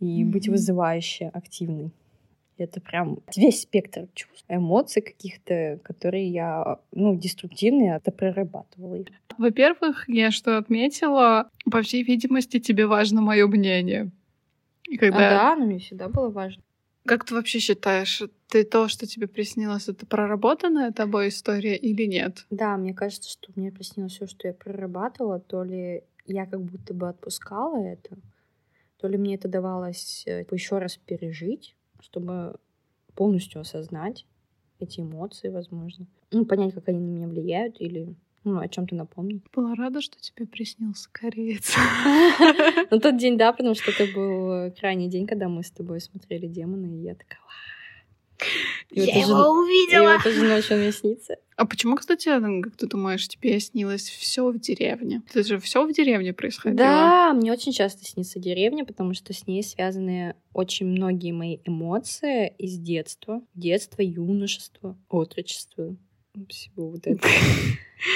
и 0.00 0.22
mm-hmm. 0.22 0.26
быть 0.26 0.48
вызывающе 0.48 1.30
активной. 1.32 1.92
Это 2.58 2.80
прям 2.80 3.18
весь 3.36 3.62
спектр 3.62 4.08
чувств, 4.14 4.44
эмоций 4.48 5.02
каких-то, 5.02 5.78
которые 5.82 6.28
я, 6.28 6.78
ну, 6.92 7.16
деструктивные, 7.16 7.96
это 7.96 8.10
прорабатывала. 8.10 9.04
Во-первых, 9.36 10.08
я 10.08 10.30
что 10.30 10.56
отметила, 10.56 11.50
по 11.70 11.82
всей 11.82 12.02
видимости, 12.02 12.58
тебе 12.58 12.86
важно 12.86 13.20
мое 13.20 13.46
мнение. 13.46 14.10
И 14.88 14.96
когда... 14.96 15.28
А 15.28 15.30
да, 15.30 15.56
но 15.56 15.66
мне 15.66 15.78
всегда 15.78 16.08
было 16.08 16.30
важно. 16.30 16.62
Как 17.04 17.24
ты 17.24 17.34
вообще 17.34 17.60
считаешь, 17.60 18.22
ты 18.48 18.64
то, 18.64 18.88
что 18.88 19.06
тебе 19.06 19.28
приснилось, 19.28 19.88
это 19.88 20.06
проработанная 20.06 20.92
тобой 20.92 21.28
история 21.28 21.76
или 21.76 22.04
нет? 22.04 22.46
Да, 22.50 22.76
мне 22.76 22.94
кажется, 22.94 23.30
что 23.30 23.52
мне 23.54 23.70
приснилось 23.70 24.12
все, 24.12 24.26
что 24.26 24.48
я 24.48 24.54
прорабатывала, 24.54 25.38
то 25.38 25.62
ли 25.62 26.02
я 26.26 26.46
как 26.46 26.60
будто 26.60 26.94
бы 26.94 27.08
отпускала 27.08 27.76
это, 27.76 28.16
то 28.98 29.08
ли 29.08 29.16
мне 29.16 29.36
это 29.36 29.46
давалось 29.46 30.24
э, 30.26 30.44
еще 30.50 30.78
раз 30.78 30.96
пережить, 30.96 31.76
чтобы 32.00 32.56
полностью 33.14 33.60
осознать 33.60 34.26
эти 34.78 35.00
эмоции, 35.00 35.48
возможно. 35.48 36.06
Ну, 36.30 36.44
понять, 36.44 36.74
как 36.74 36.88
они 36.88 36.98
на 36.98 37.10
меня 37.10 37.28
влияют 37.28 37.80
или 37.80 38.14
ну, 38.44 38.60
о 38.60 38.68
чем-то 38.68 38.94
напомнить. 38.94 39.42
Была 39.52 39.74
рада, 39.74 40.00
что 40.00 40.20
тебе 40.20 40.46
приснился 40.46 41.08
кореец. 41.10 41.74
Ну, 42.90 43.00
тот 43.00 43.16
день, 43.16 43.36
да, 43.36 43.52
потому 43.52 43.74
что 43.74 43.90
это 43.90 44.06
был 44.14 44.70
крайний 44.78 45.08
день, 45.08 45.26
когда 45.26 45.48
мы 45.48 45.64
с 45.64 45.70
тобой 45.70 46.00
смотрели 46.00 46.46
демоны, 46.46 46.86
и 46.86 47.02
я 47.02 47.14
такая, 47.16 47.40
Я 48.90 49.20
его 49.20 49.36
же, 49.36 49.48
увидела! 49.48 50.14
И 50.14 50.16
вот 50.16 50.26
уже 50.26 50.42
ночью 50.44 50.76
мне 50.78 50.92
снится. 50.92 51.36
А 51.56 51.64
почему, 51.64 51.96
кстати, 51.96 52.28
как 52.62 52.76
ты 52.76 52.86
думаешь, 52.86 53.26
тебе 53.28 53.58
снилось 53.60 54.08
все 54.08 54.50
в 54.50 54.58
деревне? 54.58 55.22
Это 55.30 55.42
же 55.42 55.58
все 55.58 55.86
в 55.86 55.92
деревне 55.92 56.34
происходило. 56.34 56.76
Да, 56.76 57.32
мне 57.32 57.50
очень 57.50 57.72
часто 57.72 58.04
снится 58.04 58.38
деревня, 58.38 58.84
потому 58.84 59.14
что 59.14 59.32
с 59.32 59.46
ней 59.46 59.62
связаны 59.62 60.34
очень 60.52 60.86
многие 60.86 61.32
мои 61.32 61.58
эмоции 61.64 62.54
из 62.58 62.78
детства. 62.78 63.40
Детства, 63.54 64.02
юношества, 64.02 64.98
отрочества, 65.08 65.96
всего 66.48 66.90
вот 66.90 67.06
этого. 67.06 67.32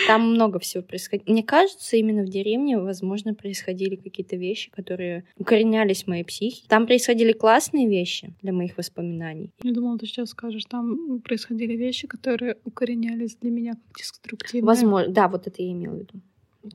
Там 0.06 0.34
много 0.34 0.58
всего 0.58 0.82
происходило. 0.82 1.32
Мне 1.32 1.42
кажется, 1.42 1.96
именно 1.96 2.22
в 2.22 2.28
деревне, 2.28 2.78
возможно, 2.78 3.34
происходили 3.34 3.96
какие-то 3.96 4.36
вещи, 4.36 4.70
которые 4.70 5.24
укоренялись 5.36 6.04
в 6.04 6.06
моей 6.06 6.24
психике. 6.24 6.66
Там 6.68 6.86
происходили 6.86 7.32
классные 7.32 7.88
вещи 7.88 8.34
для 8.42 8.52
моих 8.52 8.76
воспоминаний. 8.76 9.50
Я 9.62 9.72
думала, 9.72 9.98
ты 9.98 10.06
сейчас 10.06 10.30
скажешь, 10.30 10.64
там 10.66 11.20
происходили 11.20 11.74
вещи, 11.74 12.06
которые 12.06 12.58
укоренялись 12.64 13.36
для 13.36 13.50
меня 13.50 13.72
как 13.72 13.98
деструктивные. 13.98 14.66
Возможно, 14.66 15.12
да, 15.12 15.28
вот 15.28 15.46
это 15.46 15.62
я 15.62 15.72
имела 15.72 15.94
в 15.94 15.98
виду. 16.00 16.20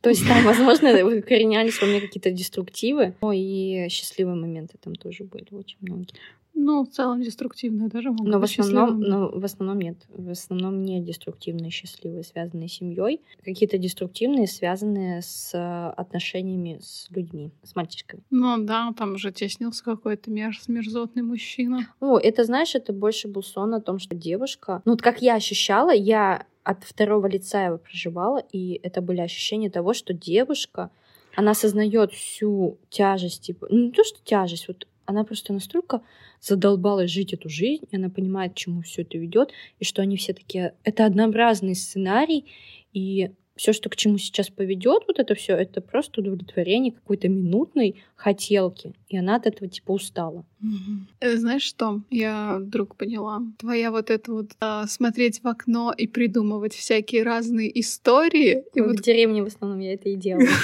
То 0.01 0.09
есть 0.09 0.27
там, 0.27 0.43
возможно, 0.45 0.89
укоренялись 1.05 1.79
во 1.81 1.87
мне 1.87 2.01
какие-то 2.01 2.31
деструктивы, 2.31 3.15
но 3.21 3.31
и 3.31 3.87
счастливые 3.89 4.35
моменты 4.35 4.77
там 4.81 4.95
тоже 4.95 5.23
были 5.23 5.47
очень 5.51 5.77
многие. 5.81 6.15
Ну, 6.57 6.85
в 6.85 6.89
целом 6.89 7.21
деструктивные 7.21 7.89
тоже 7.89 8.11
могут 8.11 8.27
но 8.27 8.39
в 8.39 8.43
основном, 8.43 8.99
Но 9.01 9.29
в 9.29 9.43
основном 9.43 9.77
нет. 9.77 9.97
В 10.07 10.29
основном 10.29 10.83
не 10.83 11.01
деструктивные, 11.01 11.69
счастливые, 11.69 12.23
связанные 12.23 12.69
с 12.69 12.73
семьей. 12.73 13.21
Какие-то 13.43 13.77
деструктивные, 13.77 14.47
связанные 14.47 15.21
с 15.21 15.51
отношениями 15.91 16.79
с 16.81 17.07
людьми, 17.11 17.51
с 17.61 17.75
мальчишками. 17.75 18.23
Ну 18.29 18.57
да, 18.63 18.93
там 18.97 19.15
уже 19.15 19.33
тебе 19.33 19.49
снился 19.49 19.83
какой-то 19.83 20.31
мерз, 20.31 20.69
мерзотный 20.69 21.23
мужчина. 21.23 21.93
О, 21.99 22.17
это, 22.17 22.45
знаешь, 22.45 22.73
это 22.73 22.93
больше 22.93 23.27
был 23.27 23.43
сон 23.43 23.73
о 23.73 23.81
том, 23.81 23.99
что 23.99 24.15
девушка... 24.15 24.81
Ну, 24.85 24.93
вот 24.93 25.01
как 25.01 25.21
я 25.21 25.35
ощущала, 25.35 25.93
я 25.93 26.45
от 26.65 26.83
второго 26.83 27.27
лица 27.27 27.63
его 27.63 27.77
проживала, 27.77 28.39
и 28.51 28.79
это 28.83 29.01
были 29.01 29.21
ощущения 29.21 29.69
того, 29.69 29.93
что 29.93 30.13
девушка, 30.13 30.89
она 31.35 31.51
осознает 31.51 32.11
всю 32.11 32.79
тяжесть, 32.89 33.43
типа, 33.43 33.67
ну 33.69 33.85
не 33.85 33.91
то, 33.91 34.03
что 34.03 34.17
тяжесть, 34.23 34.67
вот 34.67 34.87
она 35.05 35.23
просто 35.23 35.53
настолько 35.53 36.01
задолбалась 36.41 37.11
жить 37.11 37.33
эту 37.33 37.49
жизнь, 37.49 37.85
и 37.91 37.95
она 37.95 38.09
понимает, 38.09 38.53
к 38.53 38.55
чему 38.55 38.81
все 38.81 39.03
это 39.03 39.19
ведет, 39.19 39.51
и 39.79 39.85
что 39.85 40.01
они 40.01 40.17
все 40.17 40.33
такие... 40.33 40.73
Это 40.83 41.05
однообразный 41.05 41.75
сценарий, 41.75 42.51
и 42.93 43.31
все, 43.55 43.71
что 43.71 43.89
к 43.89 43.95
чему 43.95 44.17
сейчас 44.17 44.49
поведет, 44.49 45.03
вот 45.07 45.19
это 45.19 45.33
все, 45.33 45.55
это 45.55 45.81
просто 45.81 46.21
удовлетворение 46.21 46.91
какой-то 46.91 47.29
минутной 47.29 48.03
хотелки. 48.15 48.93
И 49.07 49.17
она 49.17 49.35
от 49.35 49.45
этого 49.47 49.69
типа 49.69 49.91
устала. 49.91 50.45
Угу. 50.61 51.35
Знаешь 51.37 51.63
что? 51.63 52.01
Я 52.09 52.57
вдруг 52.59 52.95
поняла. 52.95 53.41
Твоя 53.57 53.91
вот 53.91 54.09
это 54.09 54.31
вот 54.31 54.51
а, 54.59 54.87
смотреть 54.87 55.41
в 55.41 55.47
окно 55.47 55.93
и 55.95 56.07
придумывать 56.07 56.73
всякие 56.73 57.23
разные 57.23 57.79
истории. 57.79 58.63
И 58.73 58.81
в 58.81 58.87
вот... 58.87 58.97
деревне 58.97 59.43
в 59.43 59.47
основном 59.47 59.79
я 59.79 59.93
это 59.93 60.09
и 60.09 60.15
делаю. 60.15 60.47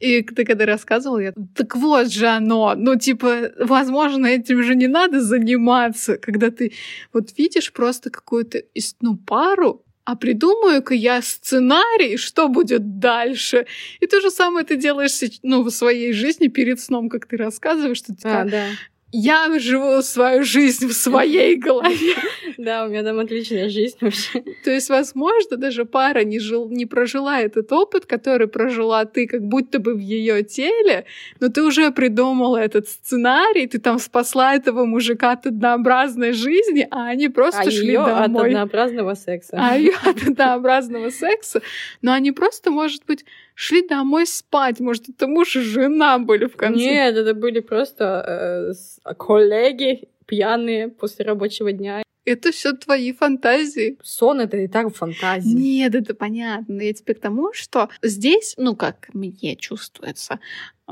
И 0.00 0.22
ты 0.22 0.44
когда 0.44 0.66
рассказывал, 0.66 1.18
я 1.18 1.32
так 1.54 1.76
вот 1.76 2.10
же 2.10 2.26
оно. 2.26 2.74
Ну, 2.76 2.96
типа, 2.96 3.52
возможно, 3.58 4.26
этим 4.26 4.62
же 4.62 4.74
не 4.74 4.88
надо 4.88 5.20
заниматься, 5.20 6.16
когда 6.18 6.50
ты 6.50 6.72
вот 7.12 7.36
видишь 7.36 7.72
просто 7.72 8.10
какую-то 8.10 8.62
ну, 9.00 9.16
пару, 9.16 9.84
а 10.06 10.14
придумаю-ка 10.14 10.94
я 10.94 11.20
сценарий, 11.20 12.16
что 12.16 12.48
будет 12.48 13.00
дальше. 13.00 13.66
И 14.00 14.06
то 14.06 14.20
же 14.20 14.30
самое 14.30 14.64
ты 14.64 14.76
делаешь 14.76 15.20
ну, 15.42 15.62
в 15.64 15.70
своей 15.70 16.12
жизни 16.12 16.46
перед 16.46 16.80
сном, 16.80 17.08
как 17.08 17.26
ты 17.26 17.36
рассказываешь, 17.36 17.98
что 17.98 18.14
ты 18.14 18.28
а, 18.28 18.44
да 18.44 18.66
я 19.12 19.58
живу 19.58 20.02
свою 20.02 20.44
жизнь 20.44 20.88
в 20.88 20.92
своей 20.92 21.56
голове. 21.56 22.14
Да, 22.58 22.86
у 22.86 22.88
меня 22.88 23.02
там 23.02 23.18
отличная 23.18 23.68
жизнь 23.68 23.98
вообще. 24.00 24.42
То 24.64 24.70
есть, 24.70 24.88
возможно, 24.88 25.58
даже 25.58 25.84
пара 25.84 26.24
не, 26.24 26.38
жил, 26.38 26.70
не 26.70 26.86
прожила 26.86 27.38
этот 27.38 27.70
опыт, 27.70 28.06
который 28.06 28.48
прожила 28.48 29.04
ты, 29.04 29.26
как 29.26 29.42
будто 29.42 29.78
бы 29.78 29.94
в 29.94 29.98
ее 29.98 30.42
теле, 30.42 31.04
но 31.38 31.48
ты 31.48 31.62
уже 31.62 31.90
придумала 31.90 32.56
этот 32.56 32.88
сценарий, 32.88 33.66
ты 33.66 33.78
там 33.78 33.98
спасла 33.98 34.54
этого 34.54 34.86
мужика 34.86 35.32
от 35.32 35.46
однообразной 35.46 36.32
жизни, 36.32 36.88
а 36.90 37.08
они 37.08 37.28
просто 37.28 37.60
а 37.60 37.70
шли 37.70 37.92
домой. 37.92 38.12
от 38.12 38.24
однообразного 38.24 39.14
секса. 39.14 39.56
А 39.60 39.76
ее 39.76 39.92
от 40.02 40.22
однообразного 40.22 41.10
секса. 41.10 41.60
Но 42.00 42.12
они 42.12 42.32
просто, 42.32 42.70
может 42.70 43.04
быть, 43.06 43.26
шли 43.56 43.86
домой 43.88 44.26
спать. 44.26 44.78
Может, 44.80 45.08
это 45.08 45.26
муж 45.26 45.56
и 45.56 45.60
жена 45.60 46.18
были 46.18 46.46
в 46.46 46.56
конце. 46.56 46.78
Нет, 46.78 47.16
это 47.16 47.34
были 47.34 47.60
просто 47.60 48.74
э, 49.08 49.14
коллеги 49.14 50.08
пьяные 50.26 50.88
после 50.88 51.24
рабочего 51.24 51.72
дня. 51.72 52.02
Это 52.26 52.52
все 52.52 52.72
твои 52.72 53.12
фантазии. 53.12 53.98
Сон 54.02 54.40
это 54.40 54.58
и 54.58 54.68
так 54.68 54.94
фантазия. 54.94 55.54
Нет, 55.54 55.94
это 55.94 56.14
понятно. 56.14 56.82
Я 56.82 56.92
теперь 56.92 57.16
к 57.16 57.20
тому, 57.20 57.52
что 57.52 57.88
здесь, 58.02 58.54
ну 58.58 58.76
как 58.76 59.08
мне 59.14 59.56
чувствуется, 59.56 60.38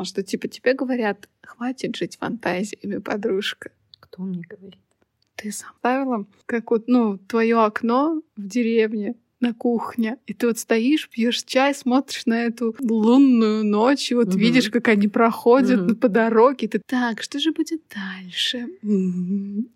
что 0.03 0.23
типа 0.23 0.49
тебе 0.49 0.73
говорят, 0.73 1.29
хватит 1.43 1.97
жить 1.97 2.17
фантазиями, 2.19 2.99
подружка. 2.99 3.73
Кто 4.01 4.23
мне 4.23 4.43
говорит? 4.49 4.81
Ты 5.35 5.53
сам 5.53 5.73
ставила, 5.81 6.25
как 6.47 6.71
вот, 6.71 6.85
ну, 6.87 7.19
твое 7.19 7.59
окно 7.59 8.23
в 8.37 8.47
деревне, 8.47 9.17
на 9.45 9.55
кухне, 9.55 10.17
и 10.27 10.33
ты 10.33 10.47
вот 10.47 10.59
стоишь, 10.59 11.09
пьешь 11.09 11.43
чай, 11.45 11.75
смотришь 11.75 12.27
на 12.27 12.45
эту 12.45 12.75
лунную 12.81 13.65
ночь, 13.65 14.11
и 14.11 14.15
вот 14.15 14.29
угу. 14.29 14.39
видишь, 14.39 14.71
как 14.71 14.89
они 14.89 15.09
проходят 15.09 15.81
угу. 15.81 15.97
по 15.97 16.09
дороге, 16.09 16.67
и 16.67 16.69
ты 16.69 16.81
так, 16.87 17.23
что 17.23 17.39
же 17.39 17.53
будет 17.53 17.81
дальше? 17.95 18.67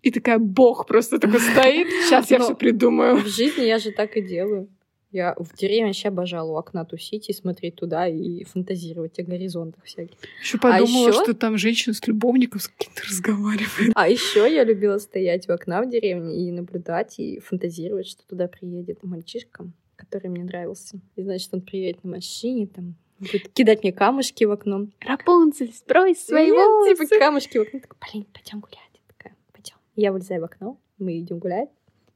И 0.01 0.11
такая 0.11 0.39
бог 0.39 0.87
просто 0.87 1.19
такой 1.19 1.39
стоит, 1.39 1.87
сейчас 2.03 2.31
я 2.31 2.39
все 2.39 2.55
придумаю. 2.55 3.17
В 3.17 3.27
жизни 3.27 3.63
я 3.63 3.79
же 3.79 3.91
так 3.91 4.17
и 4.17 4.21
делаю. 4.21 4.67
Я 5.11 5.35
в 5.37 5.55
деревне 5.55 5.87
вообще 5.87 6.09
обожала 6.09 6.51
у 6.51 6.55
окна 6.55 6.85
тусить 6.85 7.29
и 7.29 7.33
смотреть 7.33 7.75
туда 7.75 8.07
и 8.07 8.43
фантазировать 8.43 9.17
о 9.19 9.23
горизонтах 9.23 9.83
всяких. 9.83 10.17
Еще 10.39 10.59
подумала, 10.59 11.07
а 11.07 11.09
ещё... 11.09 11.23
что 11.23 11.33
там 11.33 11.57
женщина 11.57 11.95
с 11.95 12.05
любовником 12.05 12.59
с 12.59 12.67
кем-то 12.67 13.01
разговаривает. 13.07 13.91
А 13.95 14.07
еще 14.07 14.41
я 14.41 14.63
любила 14.63 14.99
стоять 14.99 15.49
у 15.49 15.53
окна 15.53 15.81
в 15.81 15.89
деревне 15.89 16.47
и 16.47 16.51
наблюдать 16.51 17.17
и 17.17 17.39
фантазировать, 17.39 18.07
что 18.07 18.23
туда 18.27 18.47
приедет 18.47 19.01
мальчишка, 19.01 19.65
который 19.95 20.29
мне 20.29 20.43
нравился. 20.43 20.99
И 21.15 21.23
значит, 21.23 21.51
он 21.53 21.61
приедет 21.61 22.03
на 22.03 22.11
машине, 22.11 22.67
там 22.67 22.95
будет 23.17 23.49
кидать 23.49 23.81
мне 23.81 23.91
камушки 23.91 24.43
в 24.43 24.51
окно. 24.51 24.87
Рапунцель, 25.01 25.73
сбрось 25.73 26.23
свои 26.23 26.51
волосы. 26.51 26.95
Типа 26.95 27.19
камушки 27.19 27.57
в 27.57 27.61
окно. 27.61 27.79
Такая, 27.79 28.11
блин, 28.11 28.27
пойдем 28.31 28.59
гулять. 28.59 28.79
Я 28.93 29.01
такая, 29.07 29.35
пойдем. 29.53 29.75
Я 29.95 30.11
вылезаю 30.11 30.41
в 30.41 30.43
окно, 30.45 30.79
мы 30.99 31.19
идем 31.19 31.39
гулять. 31.39 31.69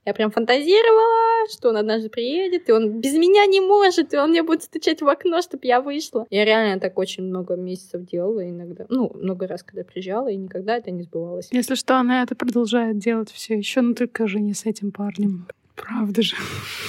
Я 0.06 0.14
прям 0.14 0.32
фантазировала, 0.32 1.48
что 1.50 1.70
он 1.70 1.78
однажды 1.78 2.10
приедет, 2.10 2.68
и 2.68 2.74
он 2.74 3.00
без 3.00 3.14
меня 3.14 3.46
не 3.46 3.62
может, 3.62 4.14
и 4.14 4.18
он 4.18 4.32
мне 4.32 4.44
будет 4.44 4.64
стучать 4.64 5.02
в 5.02 5.08
окно, 5.08 5.42
чтобы 5.42 5.66
я 5.66 5.80
вышла. 5.80 6.28
Я 6.30 6.44
реально 6.44 6.80
так 6.82 6.98
очень 6.98 7.24
много 7.24 7.56
месяцев 7.56 8.06
делала 8.06 8.48
иногда. 8.48 8.86
Ну, 8.90 9.12
много 9.16 9.48
раз, 9.48 9.64
когда 9.64 9.84
приезжала, 9.86 10.28
и 10.28 10.36
никогда 10.36 10.76
это 10.76 10.92
не 10.92 11.04
сбывалось. 11.04 11.48
Если 11.52 11.76
что, 11.76 11.98
она 11.98 12.24
это 12.24 12.36
продолжает 12.36 12.98
делать 12.98 13.32
все 13.32 13.56
еще, 13.56 13.80
но 13.80 13.94
только 13.94 14.28
же 14.28 14.42
не 14.42 14.54
с 14.54 14.66
этим 14.66 14.92
парнем. 14.92 15.48
Правда 15.76 16.22
же. 16.22 16.36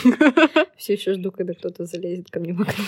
Все 0.77 0.94
еще 0.94 1.14
жду, 1.14 1.31
когда 1.31 1.55
кто-то 1.55 1.87
залезет 1.87 2.31
ко 2.31 2.40
мне 2.40 2.53
в 2.53 2.61
окно. 2.61 2.85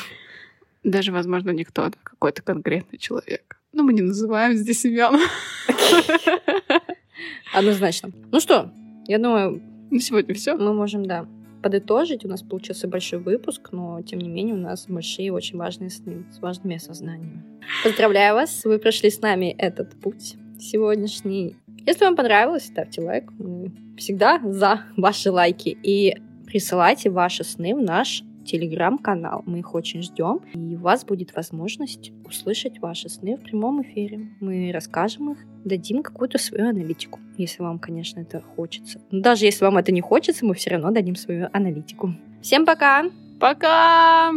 Даже, 0.82 1.10
возможно, 1.10 1.50
не 1.50 1.64
кто-то, 1.64 1.96
какой-то 2.02 2.42
конкретный 2.42 2.98
человек. 2.98 3.58
Но 3.72 3.82
мы 3.82 3.92
не 3.92 4.02
называем 4.02 4.54
здесь 4.56 4.84
имен. 4.84 5.18
Однозначно. 7.54 8.10
Ну 8.30 8.40
что, 8.40 8.70
я 9.06 9.18
думаю, 9.18 9.62
на 9.90 10.00
сегодня 10.00 10.34
все. 10.34 10.56
Мы 10.56 10.72
можем, 10.72 11.04
да, 11.04 11.26
подытожить. 11.62 12.24
У 12.24 12.28
нас 12.28 12.42
получился 12.42 12.88
большой 12.88 13.18
выпуск, 13.18 13.70
но 13.72 14.00
тем 14.02 14.20
не 14.20 14.28
менее 14.28 14.54
у 14.54 14.58
нас 14.58 14.86
большие, 14.88 15.32
очень 15.32 15.58
важные 15.58 15.90
сны 15.90 16.24
с 16.32 16.40
важными 16.40 16.76
осознаниями. 16.76 17.42
Поздравляю 17.82 18.34
вас, 18.34 18.64
вы 18.64 18.78
прошли 18.78 19.10
с 19.10 19.20
нами 19.20 19.54
этот 19.58 20.00
путь 20.00 20.36
сегодняшний. 20.58 21.56
Если 21.84 22.04
вам 22.04 22.16
понравилось, 22.16 22.66
ставьте 22.66 23.00
лайк. 23.00 23.30
Мы 23.38 23.72
всегда 23.96 24.40
за 24.44 24.82
ваши 24.96 25.30
лайки. 25.30 25.76
И 25.82 26.16
присылайте 26.46 27.10
ваши 27.10 27.44
сны 27.44 27.74
в 27.74 27.82
наш 27.82 28.22
телеграм-канал. 28.46 29.42
Мы 29.46 29.58
их 29.58 29.74
очень 29.74 30.02
ждем. 30.02 30.40
И 30.54 30.76
у 30.76 30.78
вас 30.78 31.04
будет 31.04 31.34
возможность 31.34 32.12
услышать 32.24 32.78
ваши 32.78 33.08
сны 33.08 33.36
в 33.36 33.42
прямом 33.42 33.82
эфире. 33.82 34.30
Мы 34.40 34.70
расскажем 34.72 35.32
их, 35.32 35.38
дадим 35.64 36.02
какую-то 36.02 36.38
свою 36.38 36.68
аналитику, 36.68 37.18
если 37.36 37.62
вам, 37.62 37.78
конечно, 37.78 38.20
это 38.20 38.40
хочется. 38.40 39.00
Но 39.10 39.20
даже 39.20 39.44
если 39.44 39.64
вам 39.64 39.76
это 39.76 39.92
не 39.92 40.00
хочется, 40.00 40.46
мы 40.46 40.54
все 40.54 40.70
равно 40.70 40.90
дадим 40.90 41.16
свою 41.16 41.48
аналитику. 41.52 42.14
Всем 42.40 42.64
пока! 42.64 43.04
Пока! 43.38 44.32